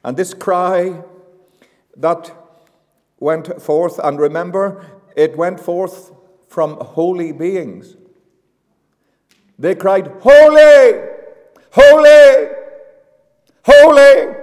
[0.01, 1.03] And this cry
[1.97, 2.31] that
[3.19, 4.85] went forth, and remember,
[5.17, 6.13] it went forth
[6.47, 7.97] from holy beings.
[9.57, 11.05] They cried, Holy!
[11.71, 12.47] Holy!
[13.65, 14.35] Holy,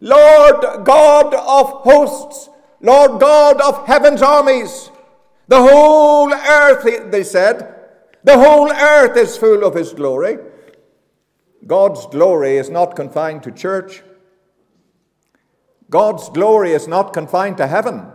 [0.00, 2.48] Lord God of hosts,
[2.80, 4.90] Lord God of heaven's armies.
[5.48, 7.74] The whole earth, they said,
[8.24, 10.38] the whole earth is full of His glory.
[11.66, 14.02] God's glory is not confined to church.
[15.88, 18.06] God's glory is not confined to heaven.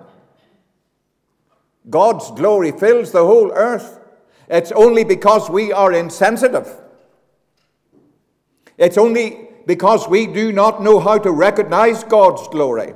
[1.89, 3.99] God's glory fills the whole earth.
[4.49, 6.67] It's only because we are insensitive.
[8.77, 12.93] It's only because we do not know how to recognize God's glory,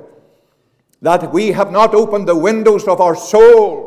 [1.00, 3.85] that we have not opened the windows of our soul,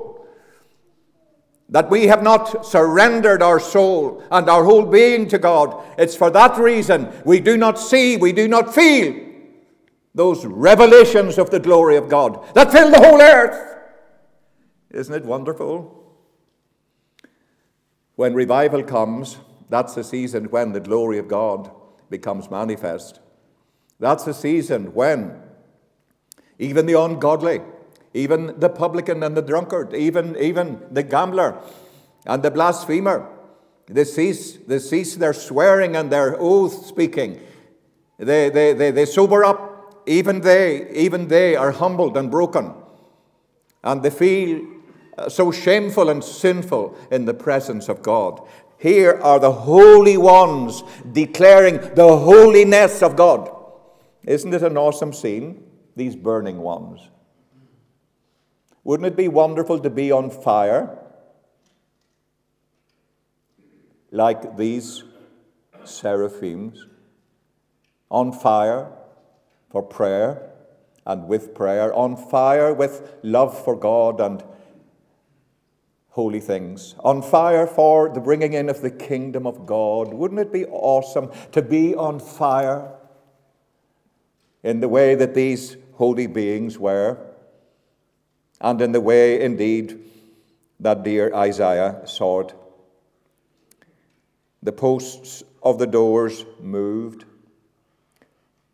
[1.69, 5.83] that we have not surrendered our soul and our whole being to God.
[5.97, 9.27] It's for that reason we do not see, we do not feel
[10.15, 13.77] those revelations of the glory of God that fill the whole earth.
[14.89, 15.95] Isn't it wonderful?
[18.15, 19.37] When revival comes,
[19.69, 21.71] that's the season when the glory of God
[22.09, 23.19] becomes manifest.
[23.99, 25.41] That's the season when
[26.57, 27.61] even the ungodly,
[28.13, 31.61] even the publican and the drunkard, even, even the gambler
[32.25, 33.29] and the blasphemer,
[33.87, 37.39] they cease, they cease their swearing and their oath speaking.
[38.17, 40.03] They, they, they, they sober up.
[40.05, 42.73] Even they, even they are humbled and broken.
[43.83, 44.65] And they feel
[45.17, 48.41] uh, so shameful and sinful in the presence of God.
[48.77, 53.55] Here are the holy ones declaring the holiness of God.
[54.23, 55.63] Isn't it an awesome scene?
[55.95, 57.01] These burning ones.
[58.89, 60.97] Wouldn't it be wonderful to be on fire
[64.09, 65.03] like these
[65.83, 66.87] seraphims?
[68.09, 68.91] On fire
[69.69, 70.53] for prayer
[71.05, 74.43] and with prayer, on fire with love for God and
[76.07, 80.15] holy things, on fire for the bringing in of the kingdom of God.
[80.15, 82.91] Wouldn't it be awesome to be on fire
[84.63, 87.28] in the way that these holy beings were,
[88.61, 89.99] and in the way, indeed,
[90.79, 92.53] that dear Isaiah saw it?
[94.61, 97.25] The posts of the doors moved.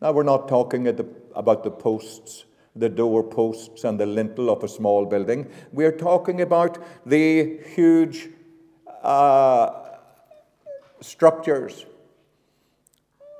[0.00, 2.44] Now, we're not talking about the posts
[2.76, 5.50] the door posts and the lintel of a small building.
[5.72, 8.28] We're talking about the huge
[9.02, 9.70] uh,
[11.00, 11.86] structures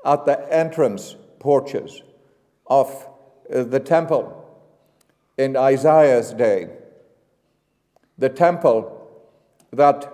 [0.03, 2.01] at the entrance porches
[2.65, 3.07] of
[3.53, 4.36] uh, the temple
[5.37, 6.69] in Isaiah's day.
[8.17, 8.93] The temple
[9.71, 10.11] that,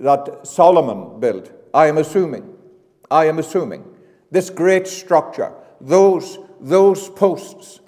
[0.00, 2.56] that Solomon built, I am assuming,
[3.10, 3.84] I am assuming,
[4.30, 7.80] this great structure, those those posts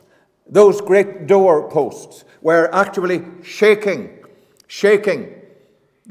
[0.48, 4.24] those great door posts were actually shaking,
[4.68, 5.34] shaking.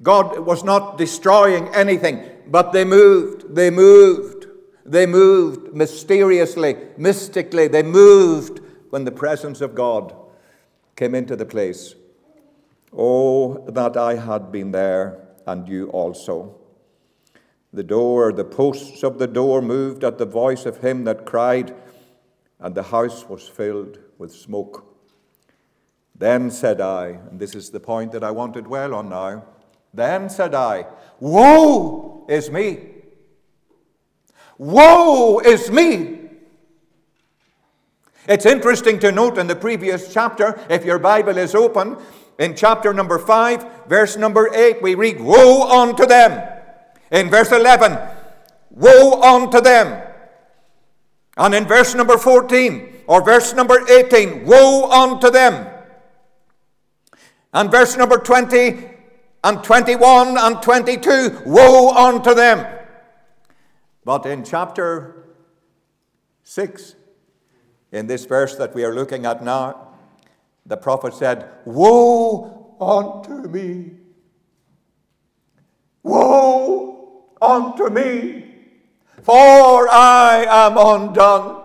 [0.01, 4.47] God was not destroying anything, but they moved, they moved,
[4.85, 8.59] they moved mysteriously, mystically, they moved
[8.89, 10.15] when the presence of God
[10.95, 11.95] came into the place.
[12.95, 16.55] Oh, that I had been there, and you also.
[17.73, 21.75] The door, the posts of the door moved at the voice of him that cried,
[22.59, 24.85] and the house was filled with smoke.
[26.17, 29.43] Then said I, and this is the point that I want to dwell on now.
[29.93, 30.85] Then said I,
[31.19, 32.91] Woe is me!
[34.57, 36.24] Woe is me!
[38.27, 41.97] It's interesting to note in the previous chapter, if your Bible is open,
[42.39, 46.47] in chapter number 5, verse number 8, we read, Woe unto them!
[47.11, 47.97] In verse 11,
[48.71, 50.01] Woe unto them!
[51.37, 55.67] And in verse number 14, or verse number 18, Woe unto them!
[57.53, 58.89] And verse number 20
[59.43, 62.65] and 21 and 22, Woe unto them!
[64.03, 65.25] But in chapter
[66.43, 66.95] 6,
[67.95, 69.87] in this verse that we are looking at now,
[70.65, 73.91] the prophet said, Woe unto me!
[76.03, 78.53] Woe unto me!
[79.23, 81.63] For I am undone.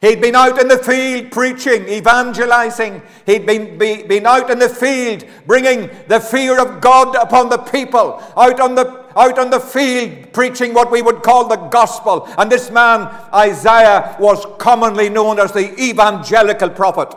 [0.00, 3.00] He'd been out in the field preaching, evangelizing.
[3.24, 7.58] He'd been, be, been out in the field bringing the fear of God upon the
[7.58, 12.28] people, out on the, out on the field preaching what we would call the gospel.
[12.38, 13.02] And this man,
[13.34, 17.16] Isaiah, was commonly known as the evangelical prophet,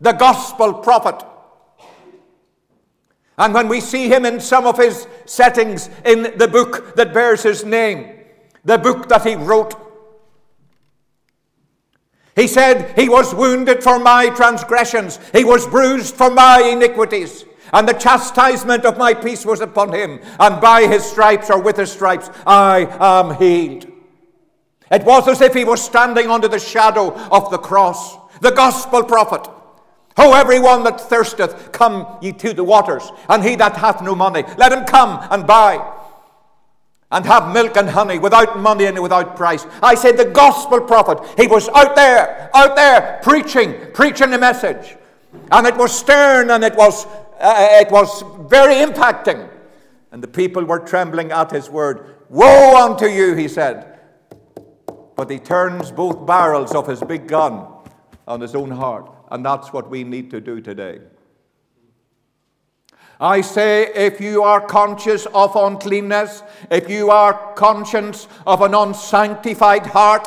[0.00, 1.24] the gospel prophet.
[3.36, 7.42] And when we see him in some of his settings in the book that bears
[7.42, 8.20] his name,
[8.64, 9.74] the book that he wrote,
[12.36, 17.44] he said, He was wounded for my transgressions, He was bruised for my iniquities.
[17.74, 21.76] And the chastisement of my peace was upon him, and by his stripes or with
[21.76, 23.86] his stripes I am healed.
[24.90, 29.02] It was as if he was standing under the shadow of the cross, the gospel
[29.02, 29.50] prophet.
[30.16, 34.44] Ho, everyone that thirsteth, come ye to the waters, and he that hath no money,
[34.56, 35.92] let him come and buy
[37.10, 39.66] and have milk and honey without money and without price.
[39.82, 44.96] I said the gospel prophet, he was out there, out there preaching, preaching the message.
[45.50, 47.06] And it was stern and it was,
[47.40, 49.50] uh, it was very impacting.
[50.12, 52.14] And the people were trembling at his word.
[52.28, 53.98] Woe unto you, he said.
[55.16, 57.66] But he turns both barrels of his big gun
[58.26, 59.10] on his own heart.
[59.30, 61.00] And that's what we need to do today.
[63.20, 69.86] I say, if you are conscious of uncleanness, if you are conscious of an unsanctified
[69.86, 70.26] heart,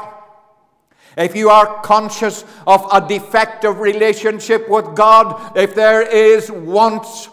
[1.18, 7.30] if you are conscious of a defective relationship with God, if there is wants,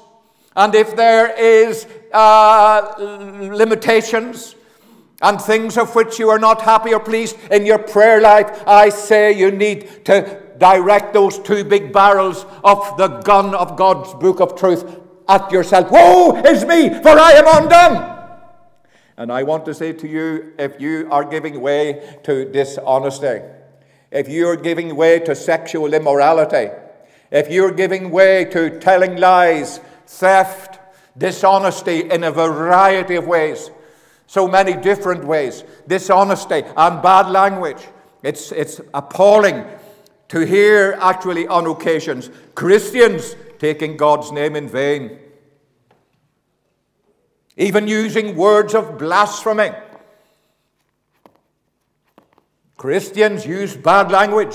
[0.57, 4.57] and if there is uh, limitations,
[5.23, 8.89] and things of which you are not happy or pleased in your prayer life, I
[8.91, 14.41] say you need to direct those two big barrels of the gun of God's book
[14.41, 18.11] of truth at yourself, Woe is me, for I am undone.
[19.17, 23.41] And I want to say to you if you are giving way to dishonesty,
[24.15, 26.71] if you're giving way to sexual immorality,
[27.33, 30.79] if you're giving way to telling lies, theft,
[31.19, 33.73] dishonesty in a variety of ways,
[34.29, 37.89] so many different ways, dishonesty and bad language,
[38.23, 39.67] it's, it's appalling
[40.29, 45.19] to hear actually on occasions Christians taking God's name in vain,
[47.57, 49.71] even using words of blasphemy.
[52.85, 54.55] Christians use bad language.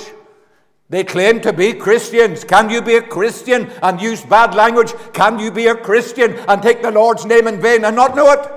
[0.88, 2.44] They claim to be Christians.
[2.44, 4.94] Can you be a Christian and use bad language?
[5.14, 8.32] Can you be a Christian and take the Lord's name in vain and not know
[8.32, 8.48] it?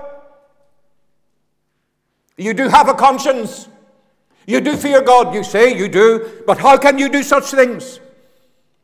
[2.37, 3.67] You do have a conscience.
[4.47, 5.35] You do fear God.
[5.35, 6.43] You say you do.
[6.47, 7.99] But how can you do such things?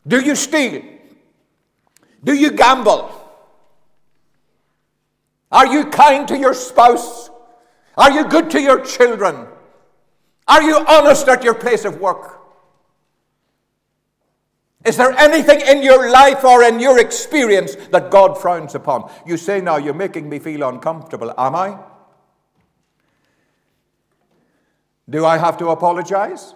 [0.07, 0.81] Do you steal?
[2.25, 3.13] Do you gamble?
[5.53, 7.29] Are you kind to your spouse?
[7.95, 9.49] Are you good to your children?
[10.49, 12.39] Are you honest at your place of work?
[14.85, 19.11] Is there anything in your life or in your experience that God frowns upon?
[19.27, 21.35] You say, Now you're making me feel uncomfortable.
[21.37, 21.79] Am I?
[25.11, 26.55] Do I have to apologize?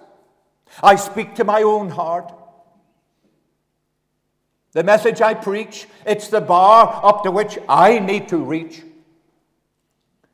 [0.82, 2.32] I speak to my own heart.
[4.72, 8.82] The message I preach, it's the bar up to which I need to reach.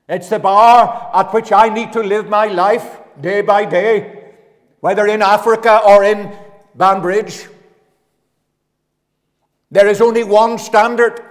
[0.09, 4.33] It's the bar at which I need to live my life day by day,
[4.81, 6.37] whether in Africa or in
[6.75, 7.47] Banbridge,
[9.71, 11.23] there is only one standard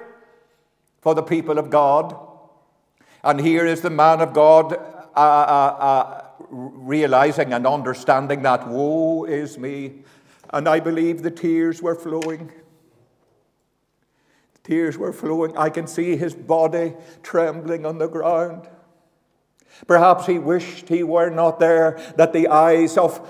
[1.01, 2.15] for the people of God.
[3.23, 9.25] And here is the man of God uh, uh, uh, realizing and understanding that woe
[9.25, 10.03] is me.
[10.51, 12.51] And I believe the tears were flowing.
[14.63, 15.57] Tears were flowing.
[15.57, 18.67] I can see his body trembling on the ground.
[19.85, 23.27] Perhaps he wished he were not there, that the eyes of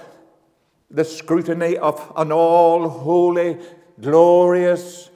[0.90, 3.58] the scrutiny of an all holy,
[4.00, 5.10] glorious,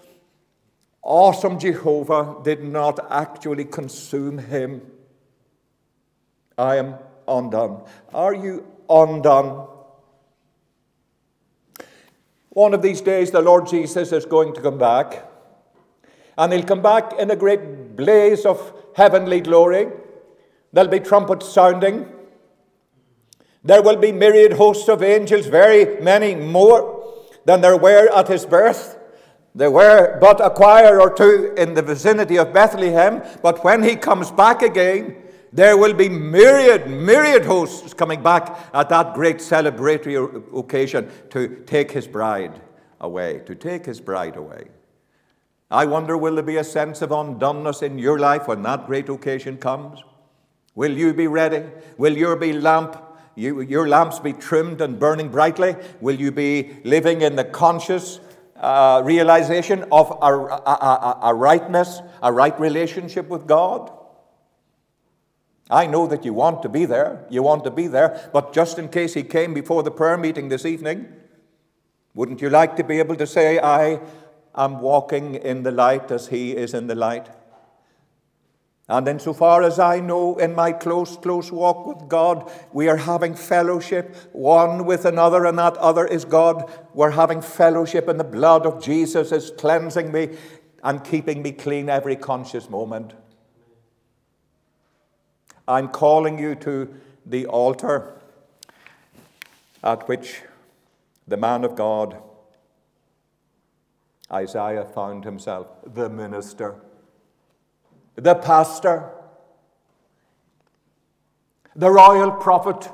[1.01, 4.81] awesome Jehovah did not actually consume him.
[6.57, 6.95] I am
[7.27, 7.83] undone.
[8.13, 9.67] Are you undone?
[12.49, 15.25] One of these days, the Lord Jesus is going to come back,
[16.37, 19.87] and he'll come back in a great blaze of heavenly glory.
[20.73, 22.07] There'll be trumpets sounding.
[23.63, 27.03] There will be myriad hosts of angels, very many more
[27.45, 28.97] than there were at his birth.
[29.53, 33.95] There were but a choir or two in the vicinity of Bethlehem, but when he
[33.95, 35.17] comes back again,
[35.53, 41.91] there will be myriad, myriad hosts coming back at that great celebratory occasion to take
[41.91, 42.61] his bride
[43.01, 44.69] away, to take his bride away.
[45.69, 49.09] I wonder, will there be a sense of undoneness in your life when that great
[49.09, 50.01] occasion comes?
[50.75, 51.63] Will you be ready?
[51.97, 52.95] Will your be lamp,
[53.35, 55.75] you, your lamps be trimmed and burning brightly?
[55.99, 58.19] Will you be living in the conscious
[58.55, 63.91] uh, realization of a, a, a, a rightness, a right relationship with God?
[65.69, 67.25] I know that you want to be there.
[67.29, 68.29] You want to be there.
[68.33, 71.07] But just in case he came before the prayer meeting this evening,
[72.13, 74.01] wouldn't you like to be able to say, I
[74.53, 77.29] am walking in the light as he is in the light?
[78.89, 83.35] And insofar as I know in my close, close walk with God, we are having
[83.35, 86.69] fellowship one with another, and that other is God.
[86.93, 90.35] We're having fellowship, and the blood of Jesus is cleansing me
[90.83, 93.13] and keeping me clean every conscious moment.
[95.67, 96.93] I'm calling you to
[97.25, 98.19] the altar
[99.83, 100.41] at which
[101.27, 102.21] the man of God,
[104.29, 106.75] Isaiah, found himself, the minister
[108.21, 109.09] the pastor,
[111.75, 112.87] the royal prophet,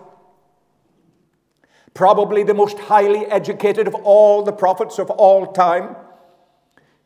[1.94, 5.98] probably the most highly educated of all the prophets of all time.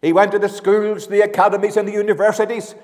[0.04, 2.76] He went to the schools, the academies, and the universities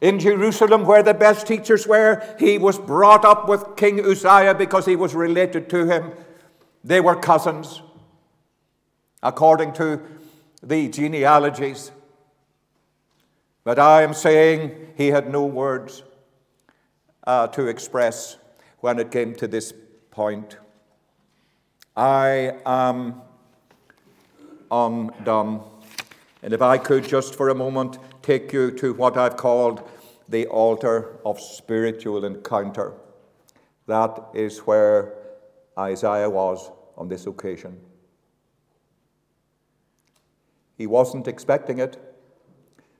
[0.00, 2.22] in Jerusalem, where the best teachers were.
[2.38, 6.12] He was brought up with King Uzziah because he was related to him.
[6.82, 7.82] They were cousins,
[9.22, 10.00] according to
[10.62, 11.90] the genealogies.
[13.68, 16.02] But I am saying he had no words
[17.26, 18.38] uh, to express
[18.78, 19.74] when it came to this
[20.10, 20.56] point.
[21.94, 23.20] I am
[24.70, 25.60] undone.
[26.42, 29.86] And if I could just for a moment take you to what I've called
[30.30, 32.94] the altar of spiritual encounter,
[33.86, 35.12] that is where
[35.78, 37.78] Isaiah was on this occasion.
[40.78, 42.07] He wasn't expecting it.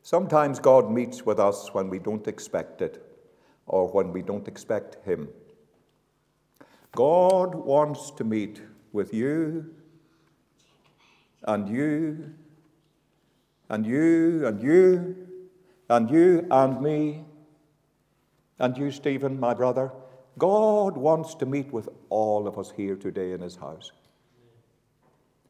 [0.09, 3.05] Sometimes God meets with us when we don't expect it
[3.67, 5.29] or when we don't expect Him.
[6.93, 8.63] God wants to meet
[8.95, 9.67] with you
[11.43, 12.33] and you
[13.69, 15.27] and you and you
[15.91, 17.27] and you and me
[18.59, 19.93] and you, Stephen, my brother.
[20.39, 23.93] God wants to meet with all of us here today in His house.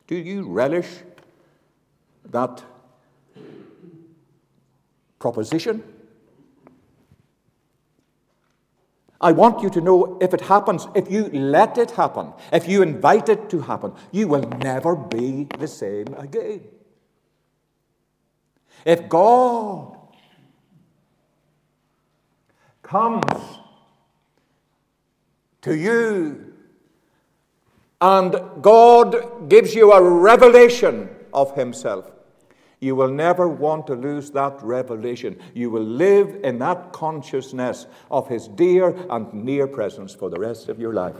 [0.08, 1.04] Do you relish
[2.32, 2.64] that
[5.18, 5.82] proposition.
[9.20, 12.82] I want you to know if it happens, if you let it happen, if you
[12.82, 16.62] invite it to happen, you will never be the same again.
[18.84, 19.98] If God
[22.82, 23.24] comes
[25.62, 26.54] to you
[28.00, 32.08] and God gives you a revelation of Himself,
[32.80, 35.38] you will never want to lose that revelation.
[35.54, 40.68] You will live in that consciousness of His dear and near presence for the rest
[40.68, 41.16] of your life.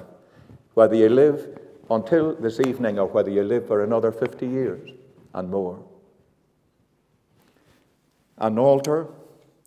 [0.74, 1.59] Whether you live
[1.90, 4.90] until this evening or whether you live for another 50 years
[5.34, 5.84] and more.
[8.38, 9.09] An altar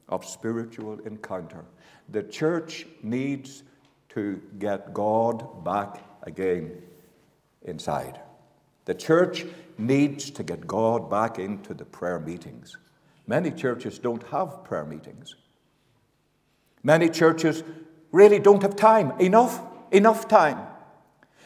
[0.07, 1.65] of spiritual encounter.
[2.09, 3.63] The church needs
[4.09, 6.81] to get God back again
[7.63, 8.19] inside.
[8.91, 9.45] The church
[9.77, 12.75] needs to get God back into the prayer meetings.
[13.25, 15.37] Many churches don't have prayer meetings.
[16.83, 17.63] Many churches
[18.11, 19.61] really don't have time, enough,
[19.91, 20.59] enough time.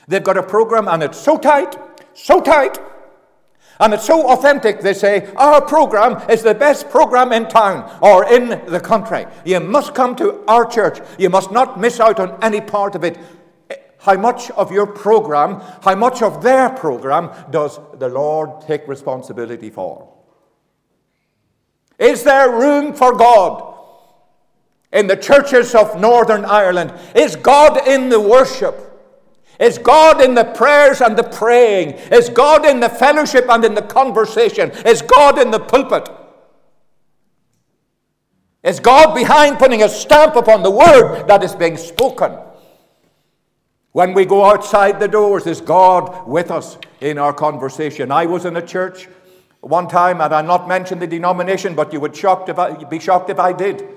[0.07, 1.77] They've got a program and it's so tight,
[2.15, 2.79] so tight.
[3.79, 8.25] And it's so authentic, they say, our program is the best program in town or
[8.25, 9.27] in the country.
[9.45, 10.97] You must come to our church.
[11.19, 13.19] You must not miss out on any part of it.
[14.06, 19.72] How much of your program, how much of their program does the Lord take responsibility
[19.72, 20.14] for?
[21.97, 23.74] Is there room for God
[24.93, 26.93] in the churches of Northern Ireland?
[27.16, 28.80] Is God in the worship?
[29.60, 31.93] Is God in the prayers and the praying?
[32.12, 34.70] Is God in the fellowship and in the conversation?
[34.86, 36.08] Is God in the pulpit?
[38.62, 42.38] Is God behind putting a stamp upon the word that is being spoken?
[43.95, 48.11] When we go outside the doors, is God with us in our conversation?
[48.11, 49.07] I was in a church
[49.61, 52.99] one time, and I'll not mention the denomination, but you would shocked if I, be
[52.99, 53.87] shocked if I did.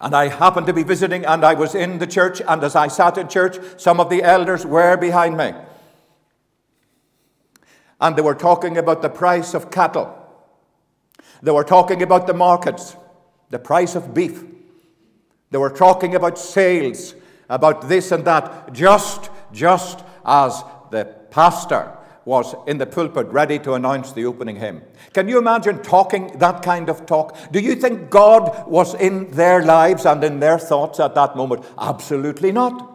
[0.00, 2.88] And I happened to be visiting, and I was in the church, and as I
[2.88, 5.52] sat in church, some of the elders were behind me.
[8.00, 10.16] And they were talking about the price of cattle.
[11.42, 12.96] They were talking about the markets,
[13.50, 14.42] the price of beef.
[15.50, 17.14] They were talking about sales,
[17.48, 23.74] about this and that, just, just as the pastor was in the pulpit ready to
[23.74, 24.82] announce the opening hymn.
[25.12, 27.36] Can you imagine talking that kind of talk?
[27.52, 31.64] Do you think God was in their lives and in their thoughts at that moment?
[31.78, 32.90] Absolutely not.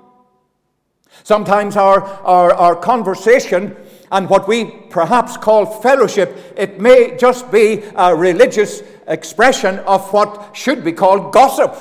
[1.24, 3.76] Sometimes our, our, our conversation
[4.12, 10.56] and what we perhaps call fellowship, it may just be a religious expression of what
[10.56, 11.76] should be called gossip.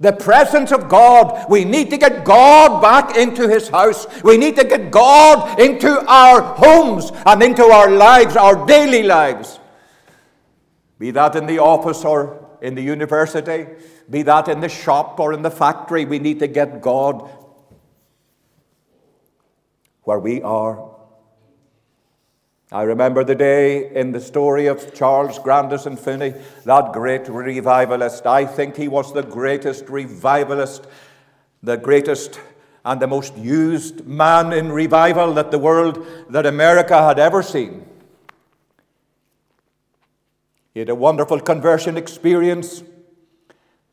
[0.00, 1.50] The presence of God.
[1.50, 4.06] We need to get God back into His house.
[4.22, 9.60] We need to get God into our homes and into our lives, our daily lives.
[10.98, 13.66] Be that in the office or in the university,
[14.08, 17.30] be that in the shop or in the factory, we need to get God
[20.02, 20.89] where we are
[22.72, 28.26] I remember the day in the story of Charles Grandison Finney, that great revivalist.
[28.26, 30.86] I think he was the greatest revivalist,
[31.64, 32.38] the greatest
[32.84, 37.84] and the most used man in revival that the world, that America had ever seen.
[40.72, 42.84] He had a wonderful conversion experience.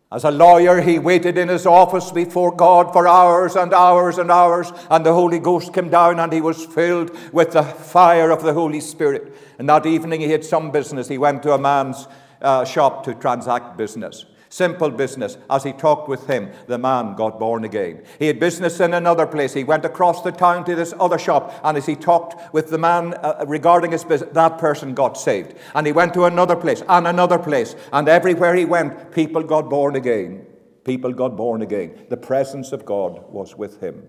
[0.10, 4.32] As a lawyer, he waited in his office before God for hours and hours and
[4.32, 8.42] hours, and the Holy Ghost came down and he was filled with the fire of
[8.42, 9.36] the Holy Spirit.
[9.60, 11.10] And that evening, he had some business.
[11.10, 12.08] He went to a man's
[12.42, 14.26] uh, shop to transact business.
[14.58, 15.38] Simple business.
[15.52, 18.02] As he talked with him, the man got born again.
[18.18, 19.54] He had business in another place.
[19.54, 22.80] He went across the town to this other shop, and as he talked with the
[22.80, 25.54] man uh, regarding his business, that person got saved.
[25.76, 29.70] And he went to another place and another place, and everywhere he went, people got
[29.70, 30.48] born again.
[30.84, 32.08] People got born again.
[32.10, 34.08] The presence of God was with him.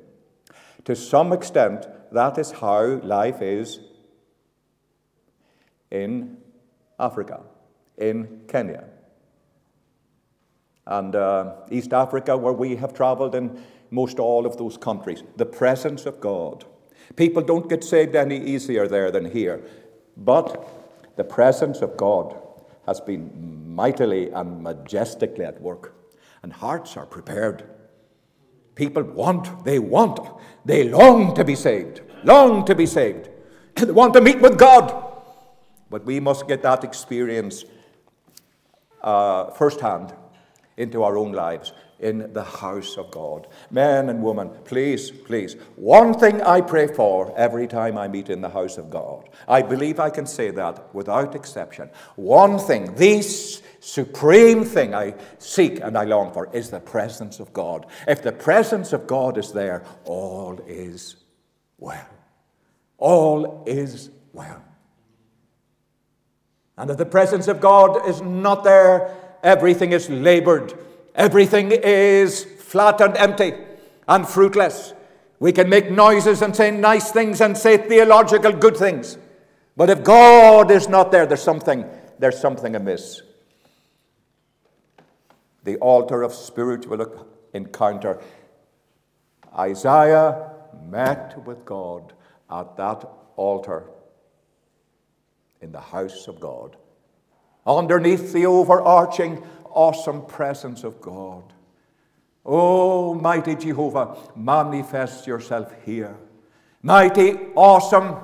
[0.87, 3.81] To some extent, that is how life is
[5.91, 6.39] in
[6.99, 7.43] Africa,
[7.99, 8.85] in Kenya
[10.89, 15.23] and uh, East Africa, where we have traveled in most all of those countries.
[15.37, 16.65] The presence of God.
[17.17, 19.63] People don't get saved any easier there than here,
[20.17, 20.67] but
[21.17, 22.37] the presence of God
[22.87, 25.95] has been mightily and majestically at work,
[26.43, 27.65] and hearts are prepared.
[28.75, 30.21] People want, they want,
[30.65, 33.29] they long to be saved, long to be saved.
[33.75, 35.05] they want to meet with God.
[35.91, 37.65] But we must get that experience
[39.03, 40.15] uh, firsthand
[40.79, 43.49] into our own lives in the house of God.
[43.71, 48.41] Men and women, please, please, one thing I pray for every time I meet in
[48.41, 49.29] the house of God.
[49.49, 51.91] I believe I can say that without exception.
[52.15, 57.53] One thing, this supreme thing I seek and I long for is the presence of
[57.53, 57.87] God.
[58.07, 61.17] If the presence of God is there, all is
[61.79, 62.09] well.
[62.99, 64.63] All is well.
[66.77, 69.13] And if the presence of God is not there,
[69.43, 70.75] everything is labored,
[71.15, 73.55] everything is flat and empty
[74.07, 74.93] and fruitless.
[75.41, 79.19] We can make noises and say nice things and say theological good things.
[79.77, 81.85] But if God is not there, there's something,
[82.19, 83.23] there's something amiss.
[85.63, 88.21] The altar of spiritual encounter.
[89.57, 90.51] Isaiah
[90.89, 92.13] met with God
[92.51, 93.91] at that altar
[95.61, 96.77] in the house of God
[97.69, 101.45] underneath the overarching, awesome presence of God.
[102.45, 106.17] Oh, mighty Jehovah, manifest yourself here.
[106.83, 108.17] Mighty, awesome,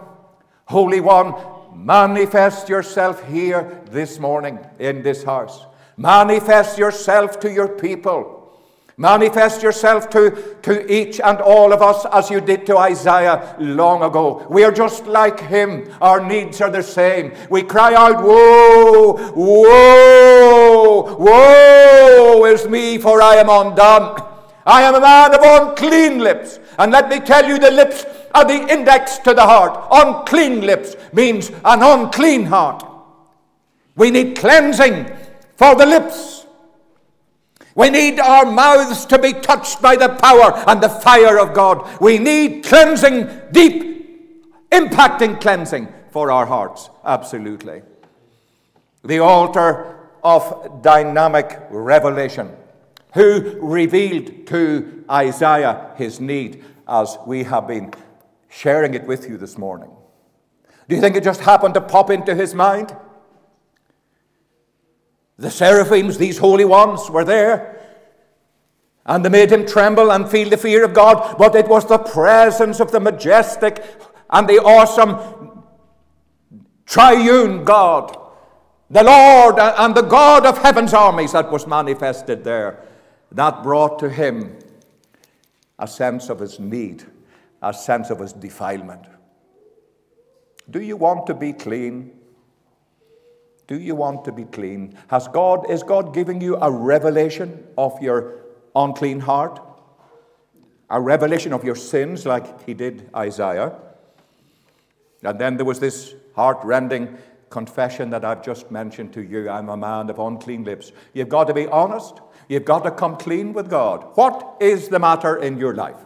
[0.65, 1.35] Holy One,
[1.75, 5.67] manifest yourself here this morning in this house.
[5.97, 8.34] Manifest yourself to your people.
[8.97, 14.05] Manifest yourself to, to each and all of us as you did to Isaiah long
[14.05, 14.47] ago.
[14.49, 15.93] We are just like him.
[16.01, 17.33] Our needs are the same.
[17.51, 24.23] We cry out, Woe, woe, woe is me, for I am undone.
[24.65, 26.61] I am a man of unclean lips.
[26.79, 29.89] And let me tell you, the lips are the index to the heart.
[29.91, 32.85] Unclean lips means an unclean heart.
[33.97, 35.11] We need cleansing
[35.57, 36.34] for the lips.
[37.75, 42.01] We need our mouths to be touched by the power and the fire of God.
[42.01, 46.89] We need cleansing, deep, impacting cleansing for our hearts.
[47.05, 47.83] Absolutely.
[49.03, 52.51] The altar of dynamic revelation.
[53.15, 57.93] Who revealed to Isaiah his need as we have been
[58.49, 59.91] sharing it with you this morning?
[60.89, 62.97] Do you think it just happened to pop into his mind?
[65.39, 67.81] The seraphims, these holy ones, were there.
[69.07, 71.37] And they made him tremble and feel the fear of God.
[71.37, 73.85] But it was the presence of the majestic
[74.31, 75.63] and the awesome
[76.87, 78.17] triune God,
[78.91, 82.81] the Lord and the God of heaven's armies that was manifested there.
[83.33, 84.59] That brought to him
[85.79, 87.05] a sense of his need,
[87.63, 89.07] a sense of his defilement.
[90.71, 92.14] Do you want to be clean?
[93.67, 94.97] Do you want to be clean?
[95.09, 98.41] Has God, is God giving you a revelation of your
[98.77, 99.61] unclean heart?
[100.91, 103.73] A revelation of your sins, like he did Isaiah?
[105.23, 107.17] And then there was this heart rending
[107.49, 109.49] confession that I've just mentioned to you.
[109.49, 110.93] I'm a man of unclean lips.
[111.15, 112.21] You've got to be honest.
[112.49, 114.05] You've got to come clean with God.
[114.17, 115.97] What is the matter in your life?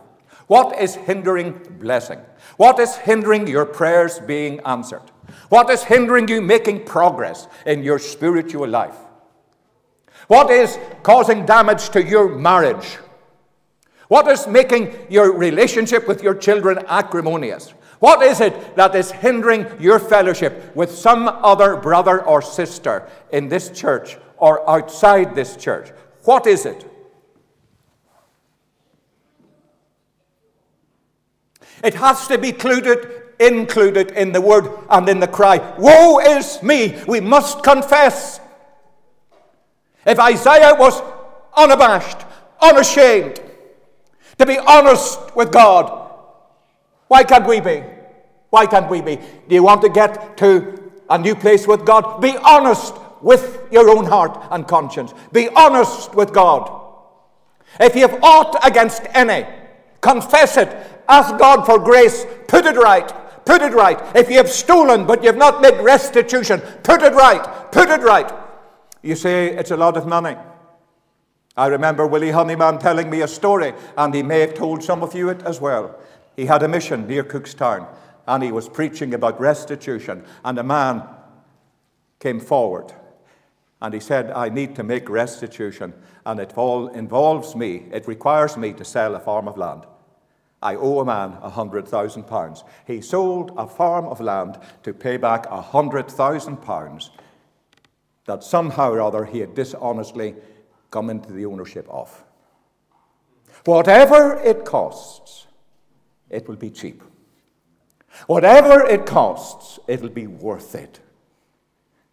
[0.46, 2.20] What is hindering blessing?
[2.56, 5.02] What is hindering your prayers being answered?
[5.48, 8.96] What is hindering you making progress in your spiritual life?
[10.26, 12.98] What is causing damage to your marriage?
[14.08, 17.70] What is making your relationship with your children acrimonious?
[17.98, 23.48] What is it that is hindering your fellowship with some other brother or sister in
[23.48, 25.90] this church or outside this church?
[26.24, 26.84] What is it?
[31.82, 36.62] It has to be included included in the word and in the cry, Woe is
[36.62, 36.98] me!
[37.06, 38.40] We must confess.
[40.06, 41.02] If Isaiah was
[41.56, 42.26] unabashed,
[42.60, 43.40] unashamed,
[44.38, 46.10] to be honest with God,
[47.08, 47.82] why can't we be?
[48.50, 49.16] Why can't we be?
[49.16, 52.20] Do you want to get to a new place with God?
[52.20, 55.12] Be honest with your own heart and conscience.
[55.32, 56.70] Be honest with God.
[57.80, 59.46] If you have aught against any,
[60.00, 60.68] confess it.
[61.08, 62.26] Ask God for grace.
[62.46, 63.10] Put it right.
[63.48, 63.98] Put it right.
[64.14, 67.72] If you have stolen but you have not made restitution, put it right.
[67.72, 68.30] Put it right.
[69.02, 70.36] You say it's a lot of money.
[71.56, 75.14] I remember Willie Honeyman telling me a story, and he may have told some of
[75.14, 75.98] you it as well.
[76.36, 77.88] He had a mission near Cookstown,
[78.26, 81.02] and he was preaching about restitution, and a man
[82.20, 82.92] came forward
[83.80, 85.94] and he said, I need to make restitution,
[86.26, 89.84] and it all involves me, it requires me to sell a farm of land.
[90.62, 92.64] I owe a man a hundred thousand pounds.
[92.86, 97.10] He sold a farm of land to pay back a hundred thousand pounds
[98.26, 100.34] that somehow or other he had dishonestly
[100.90, 102.24] come into the ownership of.
[103.64, 105.46] Whatever it costs,
[106.28, 107.02] it will be cheap.
[108.26, 111.00] Whatever it costs, it'll be worth it.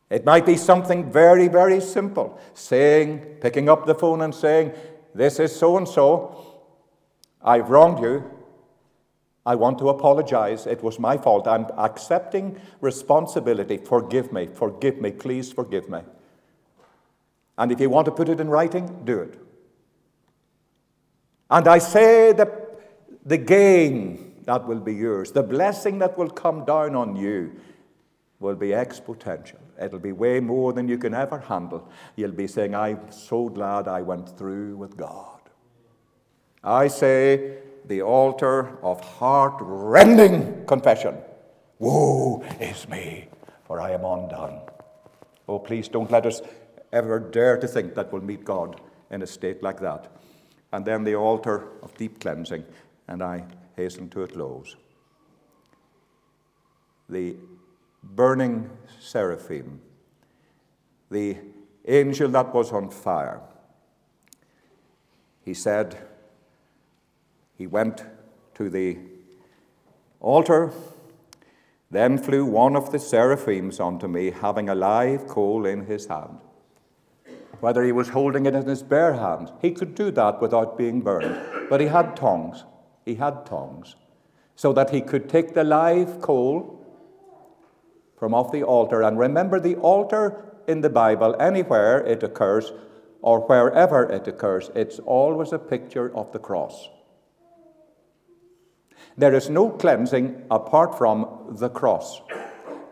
[0.10, 4.74] It might be something very, very simple saying, picking up the phone and saying,
[5.16, 6.62] This is so and so.
[7.42, 8.35] I've wronged you.
[9.46, 10.66] I want to apologize.
[10.66, 11.48] It was my fault.
[11.48, 13.78] I'm accepting responsibility.
[13.78, 14.48] Forgive me.
[14.48, 15.12] Forgive me.
[15.12, 16.00] Please forgive me.
[17.58, 19.40] And if you want to put it in writing, do it.
[21.50, 22.52] And I say that
[23.24, 27.52] the gain that will be yours, the blessing that will come down on you,
[28.40, 29.60] will be exponential.
[29.82, 31.88] It'll be way more than you can ever handle.
[32.16, 35.40] You'll be saying, I'm so glad I went through with God.
[36.64, 41.16] I say, the altar of heart rending confession.
[41.80, 43.28] Woe is me,
[43.66, 44.62] for I am undone.
[45.48, 46.42] Oh, please don't let us
[46.92, 48.82] ever dare to think that we'll meet God
[49.12, 50.12] in a state like that.
[50.72, 52.66] And then the altar of deep cleansing,
[53.08, 54.76] and I hasten to a close.
[57.08, 57.36] The
[58.04, 58.70] burning
[59.00, 59.82] seraphim,
[61.12, 61.38] the
[61.88, 63.42] angel that was on fire,
[65.44, 65.96] he said,
[67.58, 68.04] he went
[68.56, 68.98] to the
[70.20, 70.72] altar.
[71.92, 76.40] Then flew one of the seraphims unto me, having a live coal in his hand.
[77.60, 79.52] whether he was holding it in his bare hand.
[79.62, 81.68] He could do that without being burned.
[81.70, 82.64] But he had tongs.
[83.06, 83.96] He had tongs.
[84.56, 86.86] So that he could take the live coal
[88.18, 89.02] from off the altar.
[89.02, 92.72] And remember, the altar in the Bible, anywhere it occurs
[93.22, 96.90] or wherever it occurs, it's always a picture of the cross.
[99.18, 102.22] There is no cleansing apart from the cross.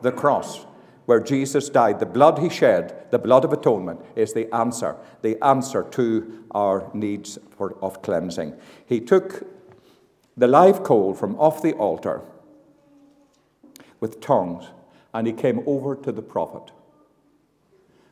[0.02, 0.66] The cross,
[1.06, 5.42] where Jesus died, the blood he shed, the blood of atonement, is the answer, the
[5.44, 8.54] answer to our needs for, of cleansing.
[8.86, 9.46] He took
[10.38, 12.22] the live coal from off the altar
[14.00, 14.66] with tongs
[15.14, 16.74] and he came over to the prophet.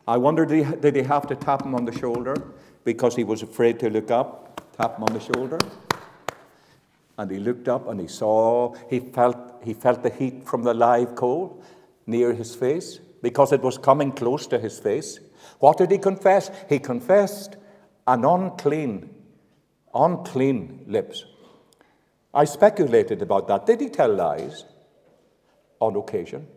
[0.08, 2.36] I wonder, did he, did he have to tap him on the shoulder
[2.84, 4.62] because he was afraid to look up?
[4.78, 5.60] Tap him on the shoulder?
[7.18, 10.74] And he looked up and he saw, he felt, he felt the heat from the
[10.74, 11.64] live coal
[12.06, 15.20] near his face because it was coming close to his face.
[15.60, 16.50] What did he confess?
[16.70, 17.58] He confessed
[18.08, 19.10] an unclean,
[19.94, 21.26] unclean lips.
[22.34, 23.66] I speculated about that.
[23.66, 24.66] Did he tell lies
[25.80, 26.48] on occasion?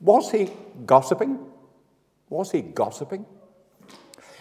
[0.00, 0.50] Was he
[0.84, 1.38] gossiping?
[2.28, 3.24] Was he gossiping?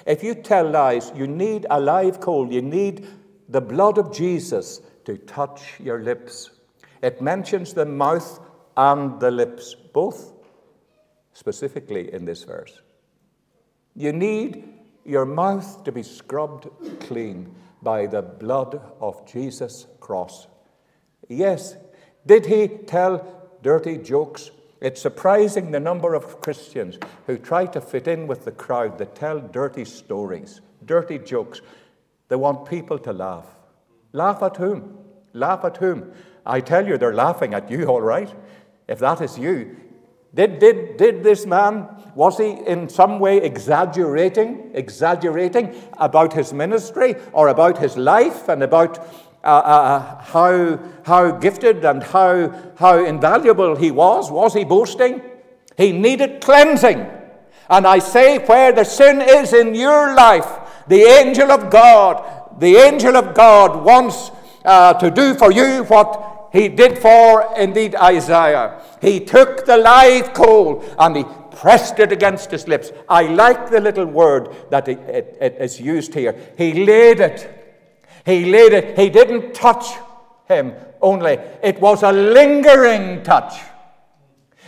[0.06, 2.52] If you tell lies, you need a live coal.
[2.52, 3.08] You need
[3.50, 6.50] the blood of Jesus to touch your lips.
[7.02, 8.42] It mentions the mouth
[8.76, 10.34] and the lips, both
[11.32, 12.82] specifically in this verse.
[13.96, 14.68] You need
[15.06, 16.68] your mouth to be scrubbed
[17.00, 20.48] clean by the blood of Jesus' cross.
[21.30, 21.78] Yes,
[22.26, 23.26] did he tell
[23.64, 24.52] dirty jokes?
[24.82, 26.98] It's surprising the number of Christians
[27.28, 31.62] who try to fit in with the crowd that tell dirty stories, dirty jokes.
[32.28, 33.48] They want people to laugh.
[34.14, 34.98] Laugh at whom?
[35.34, 36.12] Laugh at whom?
[36.46, 38.34] I tell you, they're laughing at you, all right.
[38.88, 39.76] If that is you,
[40.34, 47.16] did, did, did this man, was he in some way exaggerating, exaggerating about his ministry
[47.34, 49.00] or about his life and about
[49.44, 54.30] uh, uh, how, how gifted and how, how invaluable he was?
[54.30, 55.22] Was he boasting?
[55.76, 57.06] He needed cleansing.
[57.70, 60.48] And I say, where the sin is in your life,
[60.88, 64.32] the angel of God, the angel of God wants
[64.66, 68.82] uh, to do for you what he did for, indeed, Isaiah.
[69.02, 72.92] He took the live coal and he pressed it against his lips.
[73.10, 76.36] I like the little word that it, it, it is used here.
[76.58, 77.58] He laid it
[78.28, 79.86] he laid it, he didn't touch
[80.50, 83.54] him only, it was a lingering touch.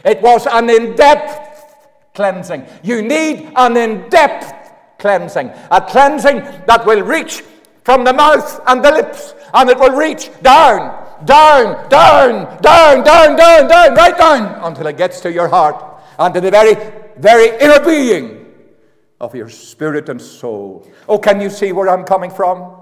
[0.05, 1.75] It was an in depth
[2.13, 2.65] cleansing.
[2.83, 4.53] You need an in depth
[4.97, 6.37] cleansing, a cleansing
[6.67, 7.43] that will reach
[7.89, 13.35] from the mouth and the lips, and it will reach down, down, down, down, down,
[13.35, 16.75] down, down, right down until it gets to your heart and to the very,
[17.17, 18.45] very inner being
[19.19, 20.87] of your spirit and soul.
[21.07, 22.75] Oh, can you see where I'm coming from?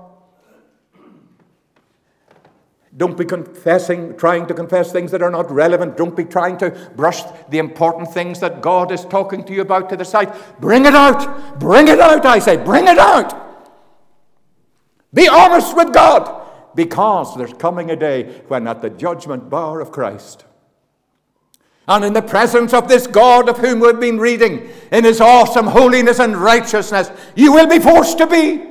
[2.98, 5.96] Don't be confessing, trying to confess things that are not relevant.
[5.96, 9.88] Don't be trying to brush the important things that God is talking to you about
[9.88, 10.36] to the side.
[10.60, 11.60] Bring it out.
[11.62, 12.58] Bring it out, I say.
[12.58, 13.47] Bring it out.
[15.14, 16.46] Be honest with God.
[16.76, 20.46] Because there's coming a day when at the judgment bar of Christ,
[21.88, 25.68] and in the presence of this God of whom we've been reading, in his awesome
[25.68, 28.64] holiness and righteousness, you will be forced to be.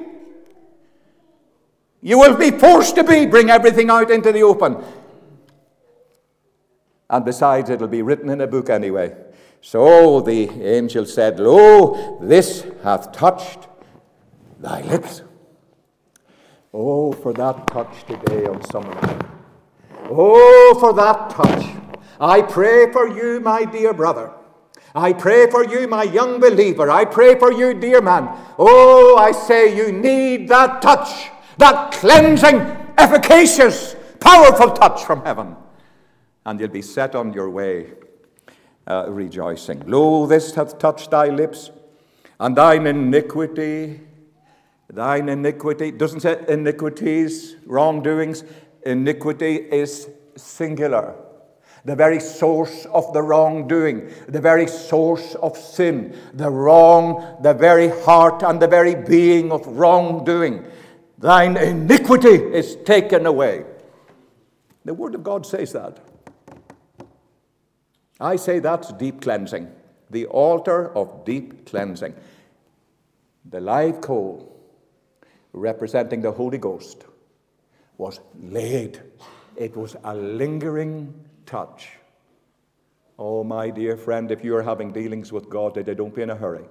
[2.03, 4.77] You will be forced to be, bring everything out into the open.
[7.09, 9.17] And besides, it'll be written in a book anyway.
[9.63, 13.67] So the angel said, Lo, this hath touched
[14.61, 15.23] thy lips.
[16.79, 19.19] Oh, for that touch today on some of them.
[20.11, 21.75] Oh, for that touch.
[22.21, 24.31] I pray for you, my dear brother.
[24.95, 26.91] I pray for you, my young believer.
[26.91, 28.29] I pray for you, dear man.
[28.59, 32.61] Oh, I say you need that touch that cleansing,
[32.99, 35.57] efficacious, powerful touch from heaven.
[36.45, 37.93] And you'll be set on your way
[38.87, 39.83] uh, rejoicing.
[39.87, 41.71] Lo, this hath touched thy lips,
[42.39, 44.01] and thine iniquity,
[44.89, 48.45] thine iniquity, doesn't say iniquities, wrongdoings,
[48.85, 51.15] iniquity is singular.
[51.85, 57.89] The very source of the wrongdoing, the very source of sin, the wrong, the very
[57.89, 60.65] heart and the very being of wrongdoing
[61.19, 63.65] thine iniquity is taken away.
[64.85, 65.99] The Word of God says that.
[68.21, 69.71] I say that's deep cleansing,
[70.11, 72.15] the altar of deep cleansing.
[73.49, 74.56] The live coal,
[75.57, 77.05] representing the Holy Ghost,
[77.99, 79.01] was laid.
[79.57, 81.13] It was a lingering
[81.47, 81.89] touch.
[83.19, 86.31] Oh, my dear friend, if you are having dealings with God today, don't be in
[86.31, 86.67] a hurry.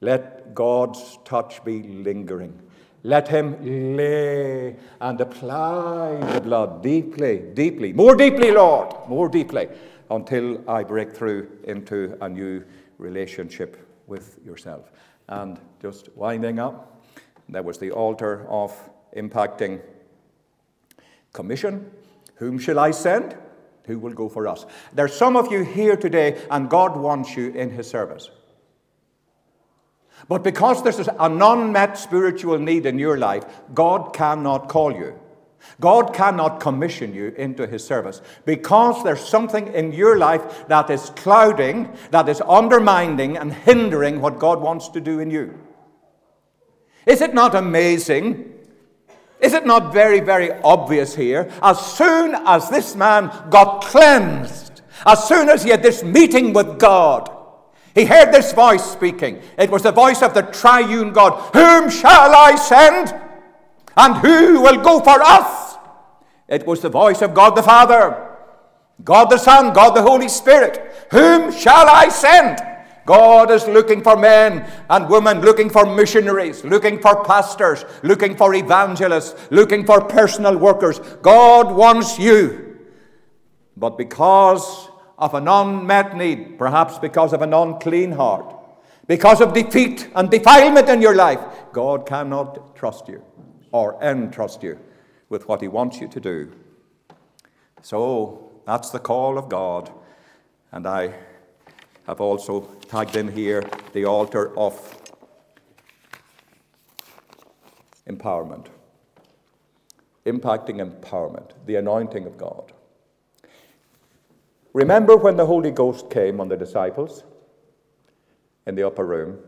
[0.00, 2.58] Let God's touch be lingering.
[3.02, 9.68] Let him lay and apply the blood deeply, deeply, more deeply, Lord, more deeply,
[10.10, 12.64] until I break through into a new
[12.96, 13.76] relationship
[14.06, 14.90] with yourself.
[15.28, 16.93] And just winding up,
[17.48, 18.72] there was the altar of
[19.16, 19.80] impacting
[21.32, 21.90] commission.
[22.36, 23.36] Whom shall I send?
[23.86, 24.66] Who will go for us?
[24.92, 28.30] There's some of you here today, and God wants you in His service.
[30.28, 35.18] But because there's an unmet spiritual need in your life, God cannot call you.
[35.80, 41.10] God cannot commission you into his service because there's something in your life that is
[41.16, 45.58] clouding, that is undermining and hindering what God wants to do in you.
[47.06, 48.52] Is it not amazing?
[49.40, 51.50] Is it not very, very obvious here?
[51.62, 56.78] As soon as this man got cleansed, as soon as he had this meeting with
[56.78, 57.30] God,
[57.94, 59.42] he heard this voice speaking.
[59.58, 61.54] It was the voice of the triune God.
[61.54, 63.14] Whom shall I send?
[63.96, 65.76] And who will go for us?
[66.48, 68.36] It was the voice of God the Father,
[69.04, 71.06] God the Son, God the Holy Spirit.
[71.10, 72.58] Whom shall I send?
[73.06, 78.54] God is looking for men and women, looking for missionaries, looking for pastors, looking for
[78.54, 80.98] evangelists, looking for personal workers.
[81.20, 82.78] God wants you.
[83.76, 84.88] But because
[85.18, 88.54] of an unmet need, perhaps because of an unclean heart,
[89.06, 91.40] because of defeat and defilement in your life,
[91.72, 93.22] God cannot trust you
[93.70, 94.78] or entrust you
[95.28, 96.52] with what He wants you to do.
[97.82, 99.90] So that's the call of God.
[100.72, 101.14] And I
[102.06, 104.74] have also tagged in here the altar of
[108.08, 108.66] empowerment,
[110.26, 112.72] impacting empowerment, the anointing of God.
[114.72, 117.22] Remember when the Holy Ghost came on the disciples
[118.66, 119.38] in the upper room?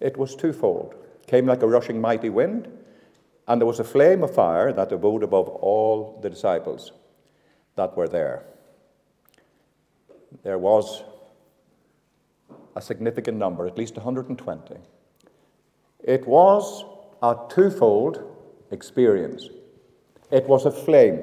[0.00, 0.94] It was twofold.
[1.26, 2.68] came like a rushing mighty wind,
[3.46, 6.92] and there was a flame of fire that abode above all the disciples
[7.76, 8.44] that were there.
[10.42, 11.02] There was
[12.78, 14.76] a significant number, at least 120.
[16.04, 16.84] It was
[17.20, 18.22] a twofold
[18.70, 19.48] experience.
[20.30, 21.20] It was a flame,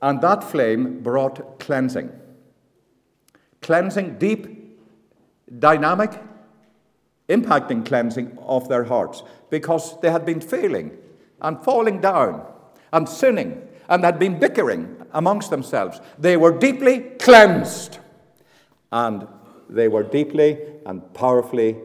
[0.00, 2.10] and that flame brought cleansing.
[3.60, 4.80] Cleansing, deep,
[5.58, 6.18] dynamic,
[7.28, 10.96] impacting cleansing of their hearts because they had been failing
[11.42, 12.46] and falling down
[12.92, 16.00] and sinning and had been bickering amongst themselves.
[16.18, 17.98] They were deeply cleansed
[18.92, 19.26] and
[19.74, 21.76] they were deeply and powerfully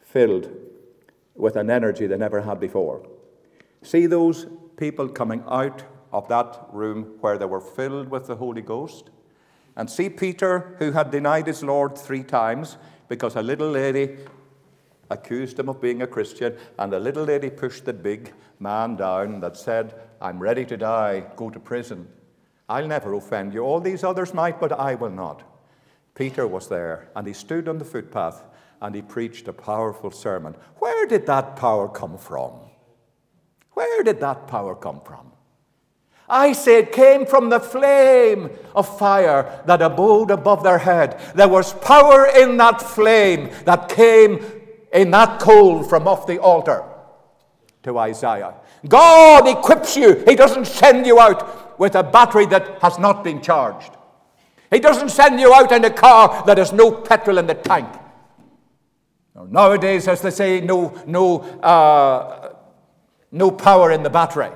[0.00, 0.50] filled
[1.34, 3.06] with an energy they never had before.
[3.82, 4.46] See those
[4.76, 9.10] people coming out of that room where they were filled with the Holy Ghost?
[9.76, 12.76] And see Peter, who had denied his Lord three times
[13.08, 14.18] because a little lady
[15.10, 19.40] accused him of being a Christian, and the little lady pushed the big man down
[19.40, 22.08] that said, I'm ready to die, go to prison.
[22.68, 23.62] I'll never offend you.
[23.62, 25.42] All these others might, but I will not.
[26.14, 28.44] Peter was there, and he stood on the footpath
[28.82, 30.56] and he preached a powerful sermon.
[30.78, 32.58] Where did that power come from?
[33.74, 35.32] Where did that power come from?
[36.28, 41.20] I say it came from the flame of fire that abode above their head.
[41.34, 44.44] There was power in that flame that came
[44.92, 46.82] in that coal from off the altar
[47.84, 48.54] to Isaiah.
[48.88, 53.40] God equips you, He doesn't send you out with a battery that has not been
[53.40, 53.92] charged.
[54.72, 57.88] He doesn't send you out in a car that has no petrol in the tank.
[59.34, 62.54] Nowadays, as they say, no, no, uh,
[63.30, 64.50] no power in the battery.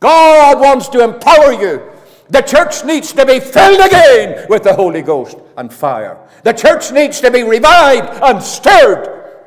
[0.00, 1.92] God wants to empower you.
[2.28, 6.18] The church needs to be filled again with the Holy Ghost and fire.
[6.42, 9.42] The church needs to be revived and stirred.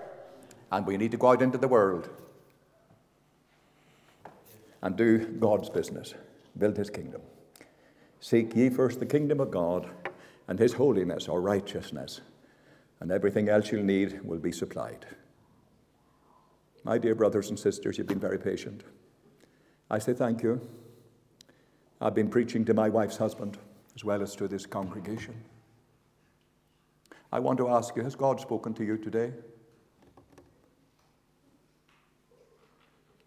[0.72, 2.10] And we need to go out into the world
[4.82, 6.14] and do God's business,
[6.58, 7.22] build His kingdom.
[8.24, 9.90] Seek ye first the kingdom of God
[10.48, 12.22] and His holiness or righteousness,
[13.02, 15.06] and everything else you'll need will be supplied.
[16.86, 18.86] My dear brothers and sisters, you've been very patient.
[19.92, 20.62] I say thank you.
[22.00, 23.58] I've been preaching to my wife's husband
[23.94, 25.36] as well as to this congregation.
[27.30, 29.34] I want to ask you has God spoken to you today?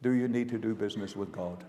[0.01, 1.65] Do you need to do business with God?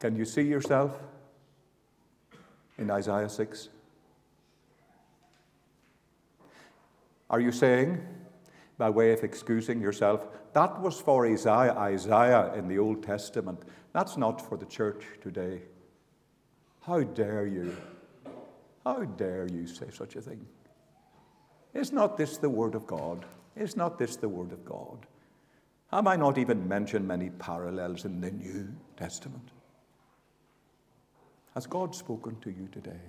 [0.00, 0.98] Can you see yourself
[2.78, 3.68] in Isaiah 6?
[7.28, 8.00] Are you saying,
[8.78, 13.60] by way of excusing yourself, that was for Isaiah, Isaiah in the Old Testament?
[13.92, 15.60] That's not for the church today.
[16.80, 17.76] How dare you?
[18.84, 20.44] How dare you say such a thing?
[21.74, 23.26] Is not this the Word of God?
[23.54, 25.06] Is not this the Word of God?
[25.92, 29.50] Have I not even mentioned many parallels in the New Testament?
[31.54, 33.00] Has God spoken to you today?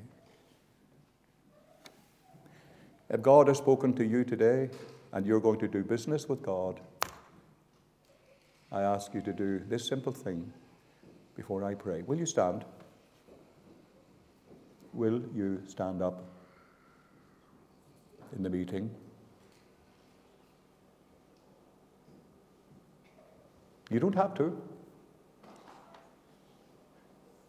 [3.10, 4.70] If God has spoken to you today
[5.14, 6.80] and you're going to do business with God,
[8.72, 10.52] I ask you to do this simple thing
[11.36, 12.02] before I pray.
[12.04, 12.66] Will you stand?
[14.94, 16.24] Will you stand up
[18.36, 18.90] in the meeting?
[23.90, 24.62] You don't have to.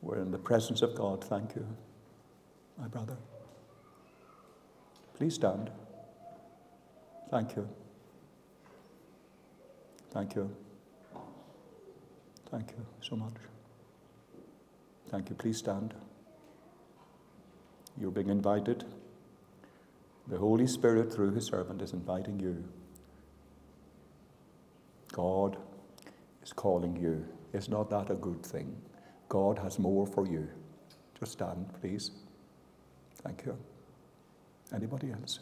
[0.02, 1.22] We're in the presence of God.
[1.24, 1.66] Thank you,
[2.76, 3.16] my brother.
[5.14, 5.70] Please stand.
[7.30, 7.68] Thank you.
[10.10, 10.54] Thank you.
[12.50, 13.32] Thank you so much.
[15.08, 15.36] Thank you.
[15.36, 15.94] Please stand.
[17.98, 18.84] You're being invited.
[20.26, 22.64] The Holy Spirit, through His servant, is inviting you.
[25.12, 25.56] God
[26.42, 27.24] is calling you.
[27.52, 28.76] Is not that a good thing?
[29.32, 30.46] God has more for you.
[31.18, 32.10] Just stand, please.
[33.22, 33.56] Thank you.
[34.74, 35.40] Anybody else?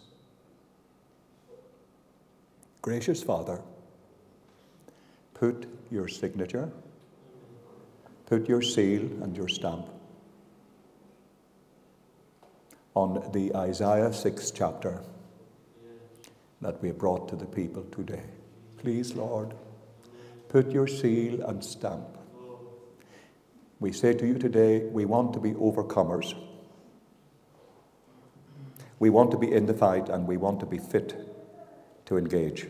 [2.82, 3.60] Gracious Father,
[5.34, 6.70] put your signature,
[8.26, 9.86] put your seal and your stamp
[12.94, 15.02] on the Isaiah 6 chapter
[16.60, 18.22] that we have brought to the people today.
[18.78, 19.52] Please, Lord,
[20.48, 22.19] put your seal and stamp.
[23.80, 26.34] We say to you today, we want to be overcomers.
[28.98, 31.16] We want to be in the fight and we want to be fit
[32.04, 32.66] to engage.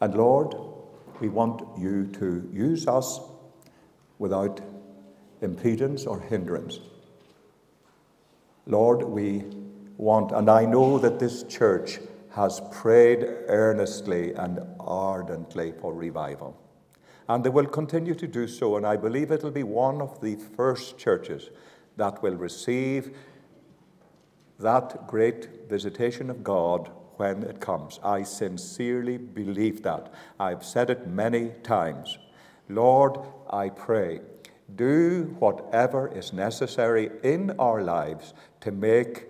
[0.00, 0.56] And Lord,
[1.20, 3.20] we want you to use us
[4.18, 4.60] without
[5.40, 6.80] impedance or hindrance.
[8.66, 9.44] Lord, we
[9.96, 16.56] want, and I know that this church has prayed earnestly and ardently for revival.
[17.28, 20.36] And they will continue to do so, and I believe it'll be one of the
[20.36, 21.50] first churches
[21.96, 23.16] that will receive
[24.58, 28.00] that great visitation of God when it comes.
[28.02, 30.12] I sincerely believe that.
[30.40, 32.18] I've said it many times.
[32.68, 33.18] Lord,
[33.50, 34.20] I pray,
[34.74, 39.26] do whatever is necessary in our lives to make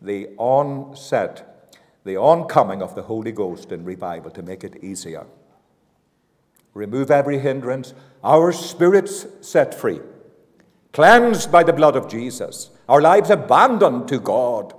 [0.00, 1.74] the onset,
[2.04, 5.26] the oncoming of the Holy Ghost in revival, to make it easier.
[6.74, 7.94] Remove every hindrance,
[8.24, 10.00] our spirits set free,
[10.92, 14.74] cleansed by the blood of Jesus our lives abandoned to God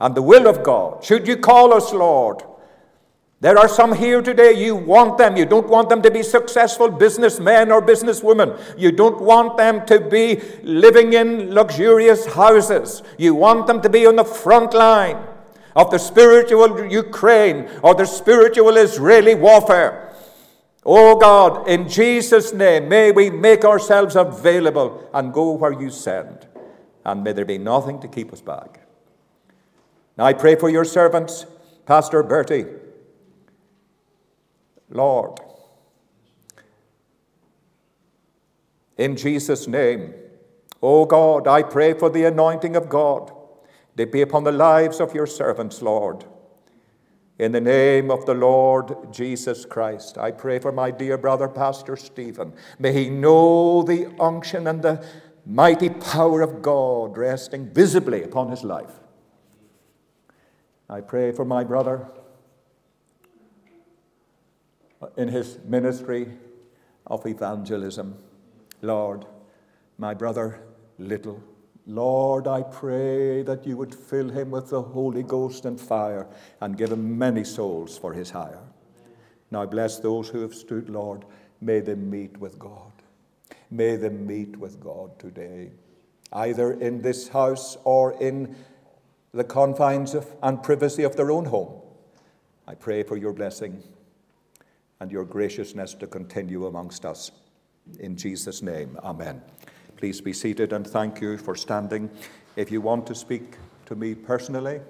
[0.00, 1.02] and the will of God.
[1.04, 2.42] Should you call us Lord?
[3.40, 5.36] There are some here today, you want them.
[5.36, 8.78] You don't want them to be successful businessmen or businesswomen.
[8.78, 13.02] You don't want them to be living in luxurious houses.
[13.18, 15.18] You want them to be on the front line
[15.74, 20.05] of the spiritual Ukraine or the spiritual Israeli warfare.
[20.88, 26.46] Oh God, in Jesus' name, may we make ourselves available and go where you send
[27.04, 28.86] and may there be nothing to keep us back.
[30.16, 31.46] Now I pray for your servants,
[31.86, 32.66] Pastor Bertie.
[34.88, 35.40] Lord,
[38.96, 40.14] in Jesus' name,
[40.80, 43.32] O oh God, I pray for the anointing of God
[43.96, 46.24] to be upon the lives of your servants, Lord.
[47.38, 51.96] In the name of the Lord Jesus Christ, I pray for my dear brother, Pastor
[51.96, 52.54] Stephen.
[52.78, 55.04] May he know the unction and the
[55.44, 59.00] mighty power of God resting visibly upon his life.
[60.88, 62.08] I pray for my brother
[65.16, 66.32] in his ministry
[67.06, 68.16] of evangelism.
[68.80, 69.26] Lord,
[69.98, 70.60] my brother
[70.98, 71.42] Little,
[71.86, 76.26] Lord, I pray that you would fill him with the Holy Ghost and fire
[76.60, 78.62] and give him many souls for his hire.
[79.52, 81.24] Now bless those who have stood, Lord.
[81.60, 82.90] May them meet with God.
[83.70, 85.70] May them meet with God today,
[86.32, 88.56] either in this house or in
[89.32, 91.80] the confines of, and privacy of their own home.
[92.66, 93.82] I pray for your blessing
[94.98, 97.30] and your graciousness to continue amongst us.
[98.00, 99.42] In Jesus' name, amen.
[99.96, 102.10] Please be seated and thank you for standing.
[102.54, 103.56] If you want to speak
[103.86, 104.80] to me personally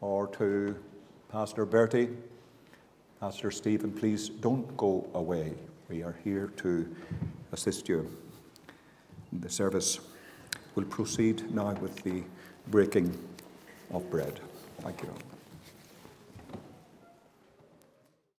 [0.00, 0.76] or to
[1.28, 2.10] Pastor Bertie,
[3.20, 5.54] Pastor Stephen, please don't go away.
[5.88, 6.94] We are here to
[7.50, 8.08] assist you.
[9.32, 9.98] The service
[10.74, 12.22] will proceed now with the
[12.68, 13.18] breaking
[13.92, 14.40] of bread.
[14.80, 15.31] Thank you.